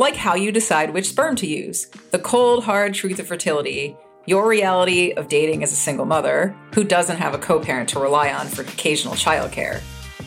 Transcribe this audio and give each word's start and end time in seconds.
like 0.00 0.16
how 0.16 0.34
you 0.34 0.50
decide 0.50 0.94
which 0.94 1.10
sperm 1.10 1.36
to 1.36 1.46
use, 1.46 1.86
the 2.10 2.18
cold, 2.18 2.64
hard 2.64 2.94
truth 2.94 3.18
of 3.18 3.26
fertility, 3.26 3.94
your 4.24 4.48
reality 4.48 5.12
of 5.12 5.28
dating 5.28 5.62
as 5.62 5.72
a 5.72 5.76
single 5.76 6.06
mother 6.06 6.56
who 6.72 6.82
doesn't 6.82 7.18
have 7.18 7.34
a 7.34 7.38
co 7.38 7.60
parent 7.60 7.86
to 7.90 8.00
rely 8.00 8.32
on 8.32 8.46
for 8.46 8.62
occasional 8.62 9.12
childcare, 9.12 9.82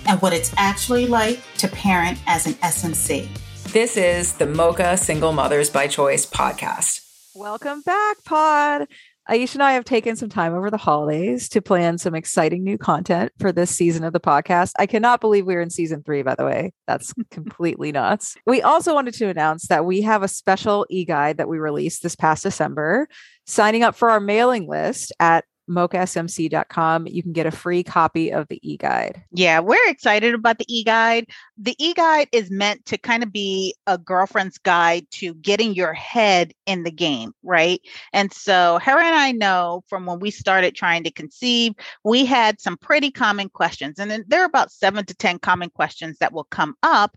and 0.07 0.21
what 0.21 0.31
it's 0.31 0.53
actually 0.57 1.07
like 1.07 1.41
to 1.57 1.67
parent 1.67 2.19
as 2.27 2.45
an 2.45 2.53
SMC. 2.53 3.27
This 3.71 3.97
is 3.97 4.33
the 4.33 4.45
Mocha 4.45 4.95
Single 4.95 5.33
Mothers 5.33 5.71
by 5.71 5.87
Choice 5.87 6.23
podcast. 6.27 6.99
Welcome 7.33 7.81
back, 7.81 8.23
Pod. 8.23 8.87
Aisha 9.29 9.55
and 9.55 9.63
I 9.63 9.71
have 9.71 9.85
taken 9.85 10.15
some 10.15 10.29
time 10.29 10.53
over 10.53 10.69
the 10.69 10.77
holidays 10.77 11.47
to 11.49 11.61
plan 11.61 11.97
some 11.97 12.13
exciting 12.13 12.63
new 12.63 12.77
content 12.77 13.31
for 13.39 13.51
this 13.53 13.71
season 13.71 14.03
of 14.03 14.11
the 14.11 14.19
podcast. 14.19 14.73
I 14.77 14.85
cannot 14.85 15.21
believe 15.21 15.45
we're 15.45 15.61
in 15.61 15.69
season 15.69 16.03
three, 16.03 16.23
by 16.23 16.35
the 16.35 16.45
way. 16.45 16.73
That's 16.87 17.13
completely 17.31 17.91
nuts. 17.91 18.35
We 18.45 18.61
also 18.61 18.93
wanted 18.93 19.13
to 19.15 19.29
announce 19.29 19.67
that 19.67 19.85
we 19.85 20.01
have 20.01 20.23
a 20.23 20.27
special 20.27 20.85
e 20.89 21.05
guide 21.05 21.37
that 21.37 21.47
we 21.47 21.57
released 21.57 22.03
this 22.03 22.15
past 22.15 22.43
December. 22.43 23.07
Signing 23.45 23.83
up 23.83 23.95
for 23.95 24.09
our 24.09 24.19
mailing 24.19 24.67
list 24.67 25.13
at 25.19 25.45
mochasmc.com, 25.69 27.07
you 27.07 27.23
can 27.23 27.33
get 27.33 27.45
a 27.45 27.51
free 27.51 27.83
copy 27.83 28.31
of 28.31 28.47
the 28.49 28.59
e-guide. 28.61 29.23
Yeah, 29.31 29.59
we're 29.59 29.77
excited 29.87 30.33
about 30.33 30.57
the 30.57 30.65
e-guide. 30.67 31.27
The 31.57 31.75
e-guide 31.77 32.29
is 32.31 32.49
meant 32.49 32.85
to 32.87 32.97
kind 32.97 33.23
of 33.23 33.31
be 33.31 33.75
a 33.85 33.97
girlfriend's 33.97 34.57
guide 34.57 35.05
to 35.11 35.33
getting 35.35 35.73
your 35.75 35.93
head 35.93 36.53
in 36.65 36.83
the 36.83 36.91
game, 36.91 37.33
right? 37.43 37.79
And 38.11 38.33
so 38.33 38.79
Hera 38.79 39.03
and 39.03 39.15
I 39.15 39.31
know 39.31 39.83
from 39.87 40.05
when 40.05 40.19
we 40.19 40.31
started 40.31 40.75
trying 40.75 41.03
to 41.03 41.11
conceive, 41.11 41.73
we 42.03 42.25
had 42.25 42.59
some 42.59 42.77
pretty 42.77 43.11
common 43.11 43.49
questions. 43.49 43.99
And 43.99 44.09
then 44.09 44.25
there 44.27 44.41
are 44.41 44.45
about 44.45 44.71
seven 44.71 45.05
to 45.05 45.13
10 45.13 45.39
common 45.39 45.69
questions 45.69 46.17
that 46.19 46.33
will 46.33 46.45
come 46.45 46.75
up. 46.81 47.15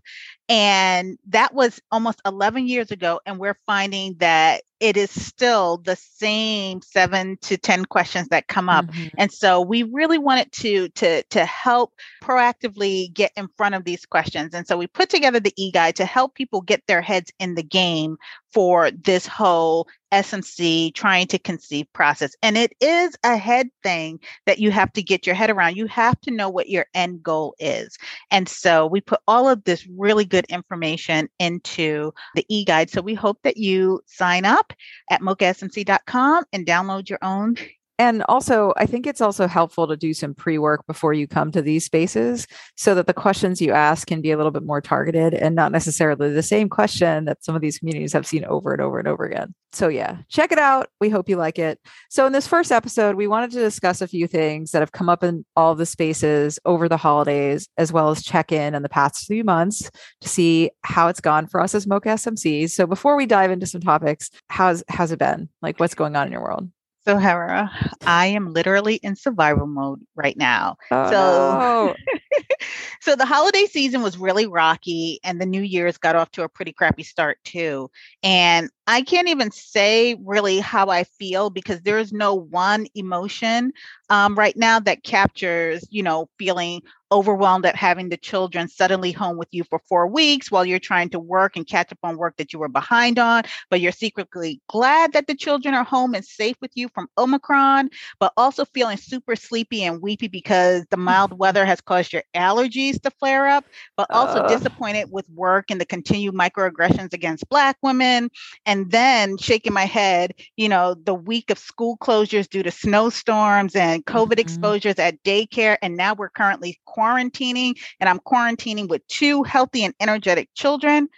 And 0.49 1.17
that 1.27 1.53
was 1.53 1.81
almost 1.91 2.21
11 2.25 2.67
years 2.67 2.91
ago. 2.91 3.19
And 3.25 3.37
we're 3.37 3.59
finding 3.65 4.15
that 4.19 4.61
it 4.79 4.95
is 4.95 5.09
still 5.09 5.77
the 5.77 5.95
same 5.95 6.81
seven 6.81 7.37
to 7.41 7.57
10 7.57 7.85
questions 7.85 8.27
that 8.29 8.47
come 8.47 8.69
up. 8.69 8.85
Mm-hmm. 8.85 9.07
And 9.17 9.31
so 9.31 9.61
we 9.61 9.83
really 9.83 10.19
wanted 10.19 10.51
to, 10.53 10.89
to, 10.89 11.23
to 11.23 11.45
help 11.45 11.93
proactively 12.21 13.11
get 13.11 13.31
in 13.35 13.47
front 13.57 13.75
of 13.75 13.83
these 13.83 14.05
questions. 14.05 14.26
And 14.35 14.67
so 14.67 14.77
we 14.77 14.87
put 14.87 15.09
together 15.09 15.39
the 15.39 15.53
e-guide 15.55 15.95
to 15.97 16.05
help 16.05 16.35
people 16.35 16.61
get 16.61 16.83
their 16.87 17.01
heads 17.01 17.31
in 17.39 17.55
the 17.55 17.63
game 17.63 18.17
for 18.53 18.91
this 18.91 19.27
whole 19.27 19.87
SMC 20.11 20.93
trying 20.93 21.27
to 21.27 21.39
conceive 21.39 21.91
process. 21.93 22.35
And 22.41 22.57
it 22.57 22.73
is 22.79 23.15
a 23.23 23.37
head 23.37 23.69
thing 23.83 24.19
that 24.45 24.59
you 24.59 24.71
have 24.71 24.91
to 24.93 25.03
get 25.03 25.25
your 25.25 25.35
head 25.35 25.49
around. 25.49 25.75
You 25.75 25.87
have 25.87 26.19
to 26.21 26.31
know 26.31 26.49
what 26.49 26.69
your 26.69 26.85
end 26.93 27.21
goal 27.21 27.55
is. 27.59 27.97
And 28.31 28.47
so 28.47 28.87
we 28.87 29.01
put 29.01 29.19
all 29.27 29.49
of 29.49 29.63
this 29.63 29.85
really 29.87 30.25
good 30.25 30.45
information 30.49 31.29
into 31.39 32.13
the 32.35 32.45
e 32.47 32.63
guide. 32.63 32.89
So 32.89 33.01
we 33.01 33.15
hope 33.15 33.39
that 33.43 33.57
you 33.57 34.01
sign 34.05 34.45
up 34.45 34.73
at 35.09 35.21
mochasmc.com 35.21 36.45
and 36.53 36.65
download 36.65 37.09
your 37.09 37.19
own 37.21 37.55
and 37.99 38.23
also, 38.29 38.73
I 38.77 38.85
think 38.85 39.07
it's 39.07 39.21
also 39.21 39.47
helpful 39.47 39.87
to 39.87 39.97
do 39.97 40.13
some 40.13 40.35
pre 40.35 40.59
work 40.59 40.85
before 40.85 41.13
you 41.13 41.27
come 41.27 41.51
to 41.51 41.63
these 41.63 41.85
spaces 41.85 42.45
so 42.75 42.93
that 42.93 43.07
the 43.07 43.13
questions 43.13 43.59
you 43.59 43.71
ask 43.71 44.07
can 44.07 44.21
be 44.21 44.29
a 44.31 44.37
little 44.37 44.51
bit 44.51 44.63
more 44.63 44.81
targeted 44.81 45.33
and 45.33 45.55
not 45.55 45.71
necessarily 45.71 46.31
the 46.31 46.43
same 46.43 46.69
question 46.69 47.25
that 47.25 47.43
some 47.43 47.55
of 47.55 47.61
these 47.61 47.79
communities 47.79 48.13
have 48.13 48.27
seen 48.27 48.45
over 48.45 48.71
and 48.71 48.81
over 48.81 48.99
and 48.99 49.07
over 49.07 49.25
again. 49.25 49.55
So, 49.73 49.87
yeah, 49.87 50.17
check 50.29 50.51
it 50.51 50.59
out. 50.59 50.89
We 51.01 51.09
hope 51.09 51.27
you 51.27 51.37
like 51.37 51.57
it. 51.57 51.79
So, 52.09 52.27
in 52.27 52.33
this 52.33 52.47
first 52.47 52.71
episode, 52.71 53.15
we 53.15 53.27
wanted 53.27 53.51
to 53.51 53.59
discuss 53.59 53.99
a 54.01 54.07
few 54.07 54.27
things 54.27 54.71
that 54.71 54.81
have 54.81 54.91
come 54.91 55.09
up 55.09 55.23
in 55.23 55.43
all 55.55 55.73
the 55.73 55.85
spaces 55.85 56.59
over 56.65 56.87
the 56.87 56.97
holidays, 56.97 57.67
as 57.77 57.91
well 57.91 58.11
as 58.11 58.23
check 58.23 58.51
in 58.51 58.75
in 58.75 58.83
the 58.83 58.89
past 58.89 59.25
few 59.25 59.43
months 59.43 59.89
to 60.21 60.29
see 60.29 60.69
how 60.83 61.07
it's 61.07 61.19
gone 61.19 61.47
for 61.47 61.59
us 61.61 61.73
as 61.73 61.87
Mocha 61.87 62.09
SMCs. 62.09 62.71
So, 62.71 62.85
before 62.85 63.15
we 63.15 63.25
dive 63.25 63.49
into 63.49 63.65
some 63.65 63.81
topics, 63.81 64.29
how's, 64.49 64.83
how's 64.87 65.11
it 65.11 65.19
been? 65.19 65.49
Like, 65.63 65.79
what's 65.79 65.95
going 65.95 66.15
on 66.15 66.27
in 66.27 66.31
your 66.31 66.43
world? 66.43 66.69
So, 67.07 67.17
Hera, 67.17 67.71
I 68.05 68.27
am 68.27 68.53
literally 68.53 68.95
in 69.01 69.15
survival 69.15 69.67
mode 69.67 70.01
right 70.15 70.37
now. 70.37 70.77
Oh, 70.91 71.13
so, 71.13 71.57
no. 71.57 71.95
so 73.01 73.15
the 73.15 73.25
holiday 73.25 73.65
season 73.65 74.01
was 74.01 74.17
really 74.17 74.47
rocky, 74.47 75.19
and 75.23 75.39
the 75.41 75.45
New 75.45 75.61
Year's 75.61 75.97
got 75.97 76.15
off 76.15 76.31
to 76.31 76.43
a 76.43 76.49
pretty 76.49 76.73
crappy 76.73 77.03
start 77.03 77.37
too. 77.43 77.89
And 78.23 78.69
I 78.87 79.01
can't 79.01 79.29
even 79.29 79.51
say 79.51 80.15
really 80.25 80.59
how 80.59 80.89
I 80.89 81.03
feel 81.03 81.49
because 81.49 81.81
there 81.81 81.99
is 81.99 82.11
no 82.13 82.33
one 82.35 82.87
emotion 82.95 83.71
um, 84.09 84.35
right 84.35 84.55
now 84.57 84.79
that 84.81 85.03
captures, 85.03 85.85
you 85.89 86.03
know, 86.03 86.29
feeling 86.37 86.81
overwhelmed 87.11 87.65
at 87.65 87.75
having 87.75 88.09
the 88.09 88.17
children 88.17 88.67
suddenly 88.67 89.11
home 89.11 89.37
with 89.37 89.47
you 89.51 89.63
for 89.63 89.79
four 89.87 90.07
weeks 90.07 90.51
while 90.51 90.65
you're 90.65 90.79
trying 90.79 91.09
to 91.09 91.19
work 91.19 91.55
and 91.55 91.67
catch 91.67 91.91
up 91.91 91.99
on 92.03 92.17
work 92.17 92.35
that 92.37 92.53
you 92.53 92.59
were 92.59 92.67
behind 92.67 93.19
on, 93.19 93.43
but 93.69 93.81
you're 93.81 93.91
secretly 93.91 94.61
glad 94.67 95.13
that 95.13 95.27
the 95.27 95.35
children 95.35 95.73
are 95.73 95.83
home 95.83 96.13
and 96.13 96.25
safe 96.25 96.55
with 96.61 96.71
you 96.75 96.89
from 96.89 97.07
Omicron, 97.17 97.89
but 98.19 98.33
also 98.37 98.65
feeling 98.65 98.97
super 98.97 99.35
sleepy 99.35 99.83
and 99.83 100.01
weepy 100.01 100.27
because 100.27 100.85
the 100.89 100.97
mild 101.07 101.37
weather 101.37 101.65
has 101.65 101.81
caused 101.81 102.13
your 102.13 102.23
allergies 102.35 103.01
to 103.01 103.11
flare 103.11 103.47
up, 103.47 103.65
but 103.95 104.07
also 104.09 104.39
uh. 104.39 104.47
disappointed 104.47 105.09
with 105.11 105.29
work 105.29 105.65
and 105.69 105.79
the 105.79 105.85
continued 105.85 106.33
microaggressions 106.33 107.13
against 107.13 107.47
Black 107.49 107.77
women. 107.81 108.29
And 108.65 108.91
then 108.91 109.37
shaking 109.37 109.73
my 109.73 109.85
head, 109.85 110.33
you 110.55 110.69
know, 110.69 110.93
the 110.93 111.13
week 111.13 111.49
of 111.49 111.57
school 111.57 111.97
closures 111.97 112.49
due 112.49 112.63
to 112.63 112.71
snowstorms 112.71 113.75
and 113.75 114.05
COVID 114.05 114.31
mm-hmm. 114.31 114.39
exposures 114.39 114.99
at 114.99 115.23
daycare. 115.23 115.77
And 115.81 115.95
now 115.95 116.13
we're 116.13 116.29
currently 116.29 116.79
quarantining, 116.97 117.75
and 117.99 118.09
I'm 118.09 118.19
quarantining 118.19 118.87
with 118.87 119.05
two 119.07 119.43
healthy 119.43 119.83
and 119.83 119.93
energetic 119.99 120.49
children. 120.55 121.09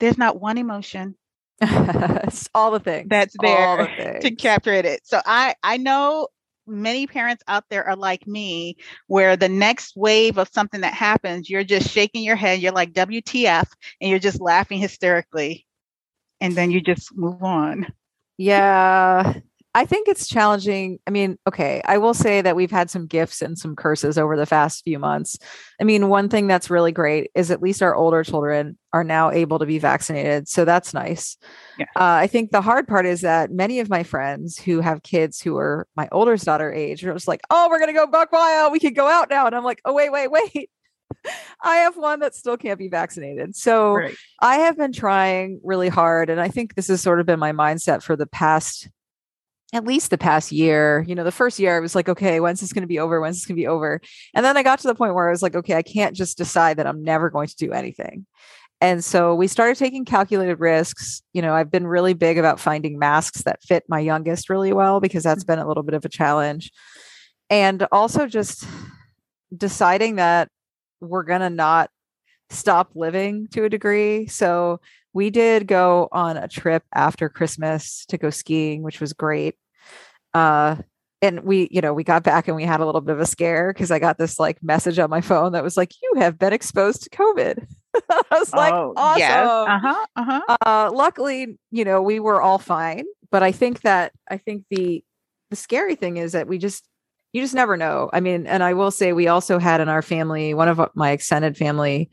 There's 0.00 0.18
not 0.18 0.40
one 0.40 0.58
emotion 0.58 1.16
all 2.54 2.70
the 2.70 2.80
things 2.80 3.08
that's 3.08 3.36
there 3.40 3.76
the 3.76 3.86
things. 3.96 4.24
to 4.24 4.34
capture 4.34 4.72
it. 4.72 5.00
So 5.04 5.20
I 5.24 5.54
I 5.62 5.76
know 5.76 6.28
many 6.66 7.06
parents 7.06 7.42
out 7.46 7.64
there 7.70 7.84
are 7.84 7.96
like 7.96 8.26
me 8.26 8.76
where 9.06 9.36
the 9.36 9.48
next 9.48 9.96
wave 9.96 10.38
of 10.38 10.48
something 10.48 10.80
that 10.80 10.94
happens 10.94 11.50
you're 11.50 11.62
just 11.62 11.90
shaking 11.90 12.22
your 12.22 12.36
head 12.36 12.58
you're 12.58 12.72
like 12.72 12.90
WTF 12.94 13.66
and 14.00 14.08
you're 14.08 14.18
just 14.18 14.40
laughing 14.40 14.78
hysterically 14.78 15.66
and 16.40 16.54
then 16.54 16.70
you 16.70 16.80
just 16.80 17.16
move 17.16 17.42
on. 17.42 17.86
Yeah. 18.36 19.34
I 19.76 19.84
think 19.86 20.06
it's 20.06 20.28
challenging. 20.28 21.00
I 21.06 21.10
mean, 21.10 21.36
okay, 21.48 21.82
I 21.84 21.98
will 21.98 22.14
say 22.14 22.40
that 22.40 22.54
we've 22.54 22.70
had 22.70 22.90
some 22.90 23.06
gifts 23.06 23.42
and 23.42 23.58
some 23.58 23.74
curses 23.74 24.16
over 24.16 24.36
the 24.36 24.46
past 24.46 24.84
few 24.84 25.00
months. 25.00 25.36
I 25.80 25.84
mean, 25.84 26.08
one 26.08 26.28
thing 26.28 26.46
that's 26.46 26.70
really 26.70 26.92
great 26.92 27.32
is 27.34 27.50
at 27.50 27.60
least 27.60 27.82
our 27.82 27.94
older 27.94 28.22
children 28.22 28.78
are 28.92 29.02
now 29.02 29.32
able 29.32 29.58
to 29.58 29.66
be 29.66 29.80
vaccinated. 29.80 30.46
So 30.46 30.64
that's 30.64 30.94
nice. 30.94 31.36
Yeah. 31.76 31.86
Uh, 31.96 32.22
I 32.22 32.28
think 32.28 32.52
the 32.52 32.62
hard 32.62 32.86
part 32.86 33.04
is 33.04 33.22
that 33.22 33.50
many 33.50 33.80
of 33.80 33.90
my 33.90 34.04
friends 34.04 34.56
who 34.56 34.80
have 34.80 35.02
kids 35.02 35.40
who 35.40 35.56
are 35.56 35.88
my 35.96 36.08
older 36.12 36.36
daughter 36.36 36.72
age 36.72 37.04
are 37.04 37.12
just 37.12 37.26
like, 37.26 37.40
oh, 37.50 37.68
we're 37.68 37.80
going 37.80 37.92
to 37.92 37.98
go 37.98 38.06
buck 38.06 38.30
wild. 38.30 38.70
We 38.70 38.78
can 38.78 38.94
go 38.94 39.08
out 39.08 39.28
now. 39.28 39.46
And 39.46 39.56
I'm 39.56 39.64
like, 39.64 39.80
oh, 39.84 39.92
wait, 39.92 40.12
wait, 40.12 40.30
wait. 40.30 40.70
I 41.62 41.76
have 41.76 41.96
one 41.96 42.20
that 42.20 42.36
still 42.36 42.56
can't 42.56 42.78
be 42.78 42.88
vaccinated. 42.88 43.56
So 43.56 43.94
right. 43.94 44.14
I 44.40 44.56
have 44.58 44.76
been 44.76 44.92
trying 44.92 45.60
really 45.64 45.88
hard. 45.88 46.30
And 46.30 46.40
I 46.40 46.48
think 46.48 46.74
this 46.76 46.86
has 46.88 47.00
sort 47.00 47.18
of 47.18 47.26
been 47.26 47.40
my 47.40 47.52
mindset 47.52 48.02
for 48.02 48.14
the 48.14 48.26
past 48.26 48.88
at 49.74 49.84
least 49.84 50.10
the 50.10 50.16
past 50.16 50.52
year. 50.52 51.04
You 51.06 51.16
know, 51.16 51.24
the 51.24 51.32
first 51.32 51.58
year 51.58 51.76
I 51.76 51.80
was 51.80 51.96
like, 51.96 52.08
okay, 52.08 52.38
when's 52.38 52.60
this 52.60 52.72
going 52.72 52.82
to 52.82 52.88
be 52.88 53.00
over? 53.00 53.20
When's 53.20 53.36
this 53.36 53.44
going 53.44 53.56
to 53.56 53.60
be 53.60 53.66
over? 53.66 54.00
And 54.32 54.44
then 54.44 54.56
I 54.56 54.62
got 54.62 54.78
to 54.78 54.86
the 54.86 54.94
point 54.94 55.14
where 55.14 55.28
I 55.28 55.32
was 55.32 55.42
like, 55.42 55.56
okay, 55.56 55.74
I 55.74 55.82
can't 55.82 56.14
just 56.14 56.38
decide 56.38 56.76
that 56.76 56.86
I'm 56.86 57.02
never 57.02 57.28
going 57.28 57.48
to 57.48 57.56
do 57.56 57.72
anything. 57.72 58.24
And 58.80 59.04
so 59.04 59.34
we 59.34 59.48
started 59.48 59.76
taking 59.76 60.04
calculated 60.04 60.60
risks. 60.60 61.22
You 61.32 61.42
know, 61.42 61.54
I've 61.54 61.72
been 61.72 61.86
really 61.86 62.14
big 62.14 62.38
about 62.38 62.60
finding 62.60 62.98
masks 62.98 63.42
that 63.42 63.62
fit 63.62 63.84
my 63.88 63.98
youngest 63.98 64.48
really 64.48 64.72
well 64.72 65.00
because 65.00 65.24
that's 65.24 65.42
mm-hmm. 65.42 65.52
been 65.52 65.58
a 65.58 65.68
little 65.68 65.82
bit 65.82 65.94
of 65.94 66.04
a 66.04 66.08
challenge. 66.08 66.70
And 67.50 67.86
also 67.90 68.26
just 68.26 68.64
deciding 69.56 70.16
that 70.16 70.50
we're 71.00 71.24
going 71.24 71.40
to 71.40 71.50
not 71.50 71.90
stop 72.50 72.90
living 72.94 73.48
to 73.48 73.64
a 73.64 73.68
degree. 73.68 74.28
So 74.28 74.80
we 75.12 75.30
did 75.30 75.66
go 75.66 76.08
on 76.12 76.36
a 76.36 76.46
trip 76.46 76.84
after 76.94 77.28
Christmas 77.28 78.04
to 78.06 78.18
go 78.18 78.30
skiing, 78.30 78.82
which 78.82 79.00
was 79.00 79.12
great 79.12 79.56
uh 80.34 80.76
and 81.22 81.40
we 81.40 81.68
you 81.70 81.80
know 81.80 81.94
we 81.94 82.04
got 82.04 82.22
back 82.22 82.48
and 82.48 82.56
we 82.56 82.64
had 82.64 82.80
a 82.80 82.86
little 82.86 83.00
bit 83.00 83.14
of 83.14 83.20
a 83.20 83.26
scare 83.26 83.72
because 83.72 83.90
i 83.90 83.98
got 83.98 84.18
this 84.18 84.38
like 84.38 84.62
message 84.62 84.98
on 84.98 85.08
my 85.08 85.20
phone 85.20 85.52
that 85.52 85.64
was 85.64 85.76
like 85.76 85.92
you 86.02 86.12
have 86.16 86.38
been 86.38 86.52
exposed 86.52 87.02
to 87.02 87.10
covid 87.10 87.66
i 88.10 88.22
was 88.32 88.52
like 88.52 88.72
oh, 88.72 88.92
awesome 88.96 89.20
yes. 89.20 89.46
uh-huh, 89.46 90.06
uh-huh. 90.16 90.56
Uh, 90.66 90.90
luckily 90.92 91.58
you 91.70 91.84
know 91.84 92.02
we 92.02 92.20
were 92.20 92.42
all 92.42 92.58
fine 92.58 93.04
but 93.34 93.42
I 93.42 93.50
think 93.50 93.80
that 93.80 94.12
I 94.30 94.36
think 94.36 94.64
the 94.70 95.02
the 95.50 95.56
scary 95.56 95.96
thing 95.96 96.18
is 96.18 96.30
that 96.32 96.46
we 96.46 96.56
just 96.56 96.88
you 97.32 97.42
just 97.42 97.52
never 97.52 97.76
know. 97.76 98.08
I 98.12 98.20
mean, 98.20 98.46
and 98.46 98.62
I 98.62 98.74
will 98.74 98.92
say 98.92 99.12
we 99.12 99.26
also 99.26 99.58
had 99.58 99.80
in 99.80 99.88
our 99.88 100.02
family, 100.02 100.54
one 100.54 100.68
of 100.68 100.80
my 100.94 101.10
extended 101.10 101.56
family 101.56 102.10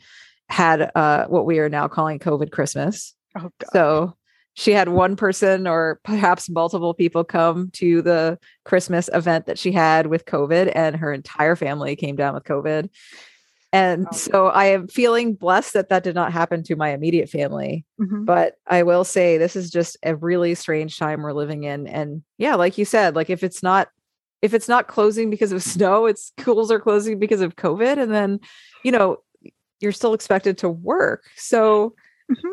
had 0.50 0.90
uh, 0.96 1.28
what 1.28 1.46
we 1.46 1.60
are 1.60 1.70
now 1.70 1.88
calling 1.88 2.18
COVID 2.18 2.50
Christmas. 2.50 3.14
Oh, 3.38 3.52
so 3.72 4.16
she 4.54 4.72
had 4.72 4.90
one 4.90 5.16
person 5.16 5.66
or 5.66 6.00
perhaps 6.04 6.50
multiple 6.50 6.94
people 6.94 7.24
come 7.24 7.70
to 7.72 8.02
the 8.02 8.38
Christmas 8.66 9.10
event 9.14 9.46
that 9.46 9.58
she 9.58 9.72
had 9.72 10.08
with 10.08 10.26
COVID, 10.26 10.72
and 10.76 10.96
her 10.98 11.14
entire 11.14 11.56
family 11.56 11.96
came 11.96 12.16
down 12.16 12.34
with 12.34 12.44
COVID. 12.44 12.90
And 13.74 14.08
oh. 14.12 14.16
so 14.16 14.48
I 14.48 14.66
am 14.66 14.88
feeling 14.88 15.34
blessed 15.36 15.74
that 15.74 15.90
that 15.90 16.04
did 16.04 16.16
not 16.16 16.34
happen 16.34 16.64
to 16.64 16.76
my 16.76 16.90
immediate 16.90 17.30
family. 17.30 17.86
Mm-hmm. 18.00 18.26
But 18.26 18.56
I 18.68 18.84
will 18.84 19.06
say 19.06 19.38
this 19.38 19.56
is 19.56 19.70
just 19.70 19.96
a 20.04 20.16
really 20.16 20.56
strange 20.56 20.98
time 20.98 21.22
we're 21.22 21.32
living 21.32 21.64
in. 21.64 21.88
And 21.88 22.22
yeah, 22.38 22.56
like 22.56 22.78
you 22.78 22.84
said, 22.84 23.16
like 23.16 23.30
if 23.30 23.44
it's 23.44 23.64
not 23.64 23.88
if 24.42 24.54
it's 24.54 24.68
not 24.68 24.88
closing 24.88 25.30
because 25.30 25.54
of 25.54 25.64
snow, 25.64 26.06
it's 26.08 26.34
schools 26.38 26.72
are 26.72 26.80
closing 26.80 27.20
because 27.20 27.40
of 27.40 27.56
COVID. 27.56 27.98
And 27.98 28.14
then, 28.14 28.40
you 28.84 28.92
know, 28.92 29.18
you're 29.80 29.94
still 29.94 30.14
expected 30.14 30.58
to 30.60 30.70
work. 30.70 31.24
So 31.38 31.96
mm-hmm. 32.30 32.50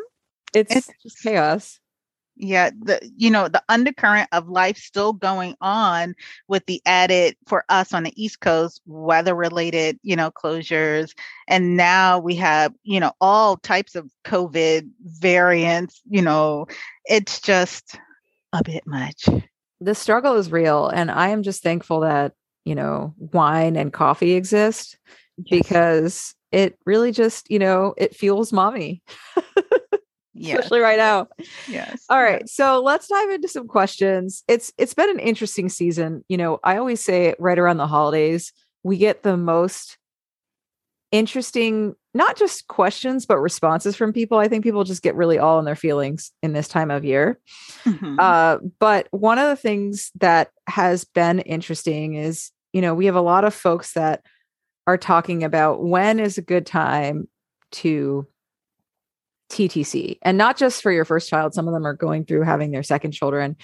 it's, 0.54 0.76
it's 0.76 0.90
just 1.02 1.22
chaos 1.22 1.80
yeah 2.38 2.70
the 2.82 2.98
you 3.16 3.30
know 3.30 3.48
the 3.48 3.62
undercurrent 3.68 4.28
of 4.32 4.48
life 4.48 4.76
still 4.78 5.12
going 5.12 5.54
on 5.60 6.14
with 6.46 6.64
the 6.66 6.80
added 6.86 7.36
for 7.46 7.64
us 7.68 7.92
on 7.92 8.04
the 8.04 8.22
east 8.22 8.40
coast 8.40 8.80
weather 8.86 9.34
related 9.34 9.98
you 10.02 10.16
know 10.16 10.30
closures 10.30 11.14
and 11.48 11.76
now 11.76 12.18
we 12.18 12.34
have 12.34 12.72
you 12.84 13.00
know 13.00 13.12
all 13.20 13.56
types 13.56 13.94
of 13.94 14.10
covid 14.24 14.88
variants 15.02 16.00
you 16.08 16.22
know 16.22 16.66
it's 17.04 17.40
just 17.40 17.98
a 18.52 18.62
bit 18.62 18.86
much 18.86 19.28
the 19.80 19.94
struggle 19.94 20.36
is 20.36 20.50
real 20.50 20.88
and 20.88 21.10
i 21.10 21.28
am 21.28 21.42
just 21.42 21.62
thankful 21.62 22.00
that 22.00 22.32
you 22.64 22.74
know 22.74 23.14
wine 23.18 23.76
and 23.76 23.92
coffee 23.92 24.32
exist 24.32 24.96
yes. 25.38 25.46
because 25.50 26.34
it 26.52 26.78
really 26.86 27.12
just 27.12 27.50
you 27.50 27.58
know 27.58 27.94
it 27.96 28.14
fuels 28.14 28.52
mommy 28.52 29.02
yes. 30.38 30.58
especially 30.58 30.80
right 30.80 30.98
now 30.98 31.28
yes 31.68 32.04
all 32.08 32.22
right 32.22 32.42
yes. 32.42 32.52
so 32.52 32.80
let's 32.80 33.08
dive 33.08 33.30
into 33.30 33.48
some 33.48 33.66
questions 33.66 34.44
it's 34.48 34.72
it's 34.78 34.94
been 34.94 35.10
an 35.10 35.18
interesting 35.18 35.68
season 35.68 36.24
you 36.28 36.36
know 36.36 36.58
i 36.64 36.76
always 36.76 37.02
say 37.02 37.34
right 37.38 37.58
around 37.58 37.76
the 37.76 37.86
holidays 37.86 38.52
we 38.82 38.96
get 38.96 39.22
the 39.22 39.36
most 39.36 39.98
interesting 41.10 41.94
not 42.14 42.36
just 42.36 42.66
questions 42.68 43.24
but 43.24 43.38
responses 43.38 43.96
from 43.96 44.12
people 44.12 44.38
i 44.38 44.48
think 44.48 44.62
people 44.62 44.84
just 44.84 45.02
get 45.02 45.14
really 45.14 45.38
all 45.38 45.58
in 45.58 45.64
their 45.64 45.76
feelings 45.76 46.32
in 46.42 46.52
this 46.52 46.68
time 46.68 46.90
of 46.90 47.04
year 47.04 47.38
mm-hmm. 47.84 48.16
uh, 48.18 48.58
but 48.78 49.08
one 49.10 49.38
of 49.38 49.48
the 49.48 49.56
things 49.56 50.10
that 50.20 50.50
has 50.66 51.04
been 51.04 51.38
interesting 51.40 52.14
is 52.14 52.50
you 52.72 52.82
know 52.82 52.94
we 52.94 53.06
have 53.06 53.14
a 53.14 53.20
lot 53.20 53.44
of 53.44 53.54
folks 53.54 53.94
that 53.94 54.22
are 54.86 54.98
talking 54.98 55.44
about 55.44 55.82
when 55.82 56.20
is 56.20 56.38
a 56.38 56.42
good 56.42 56.66
time 56.66 57.28
to 57.70 58.26
TTC 59.50 60.18
and 60.22 60.36
not 60.36 60.56
just 60.56 60.82
for 60.82 60.92
your 60.92 61.04
first 61.04 61.28
child 61.28 61.54
some 61.54 61.66
of 61.66 61.74
them 61.74 61.86
are 61.86 61.94
going 61.94 62.24
through 62.24 62.42
having 62.42 62.70
their 62.70 62.82
second 62.82 63.12
children 63.12 63.56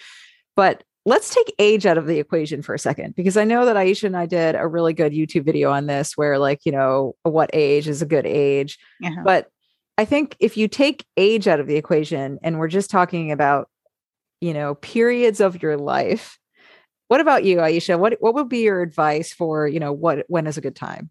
but 0.57 0.83
let's 1.07 1.35
take 1.35 1.55
age 1.59 1.87
out 1.87 1.99
of 1.99 2.07
the 2.07 2.19
equation 2.19 2.63
for 2.63 2.75
a 2.75 2.79
second 2.79 3.15
because 3.15 3.37
I 3.37 3.45
know 3.45 3.67
that 3.67 3.77
Aisha 3.77 4.05
and 4.05 4.17
I 4.17 4.27
did 4.27 4.55
a 4.55 4.67
really 4.67 4.95
good 4.95 5.13
YouTube 5.13 5.45
video 5.45 5.71
on 5.71 5.87
this 5.87 6.17
where 6.17 6.39
like, 6.39 6.61
you 6.65 6.73
know, 6.73 7.15
what 7.23 7.51
age 7.53 7.89
is 7.89 8.01
a 8.01 8.07
good 8.07 8.27
age. 8.27 8.79
Uh-huh. 9.05 9.23
But 9.25 9.49
I 9.99 10.05
think 10.05 10.37
if 10.41 10.57
you 10.57 10.67
take 10.67 11.05
age 11.17 11.47
out 11.47 11.61
of 11.61 11.67
the 11.67 11.77
equation 11.77 12.39
and 12.43 12.59
we're 12.59 12.69
just 12.69 12.91
talking 12.91 13.33
about, 13.33 13.69
you 14.41 14.55
know, 14.55 14.75
periods 14.77 15.41
of 15.41 15.63
your 15.63 15.77
life, 15.77 16.39
what 17.09 17.21
about 17.21 17.45
you, 17.45 17.59
Aisha? 17.59 17.99
What 17.99 18.17
what 18.21 18.35
would 18.35 18.49
be 18.49 18.61
your 18.61 18.81
advice 18.81 19.33
for, 19.33 19.69
you 19.69 19.79
know, 19.79 19.93
what 19.93 20.25
when 20.29 20.47
is 20.47 20.57
a 20.57 20.63
good 20.63 20.75
time? 20.75 21.11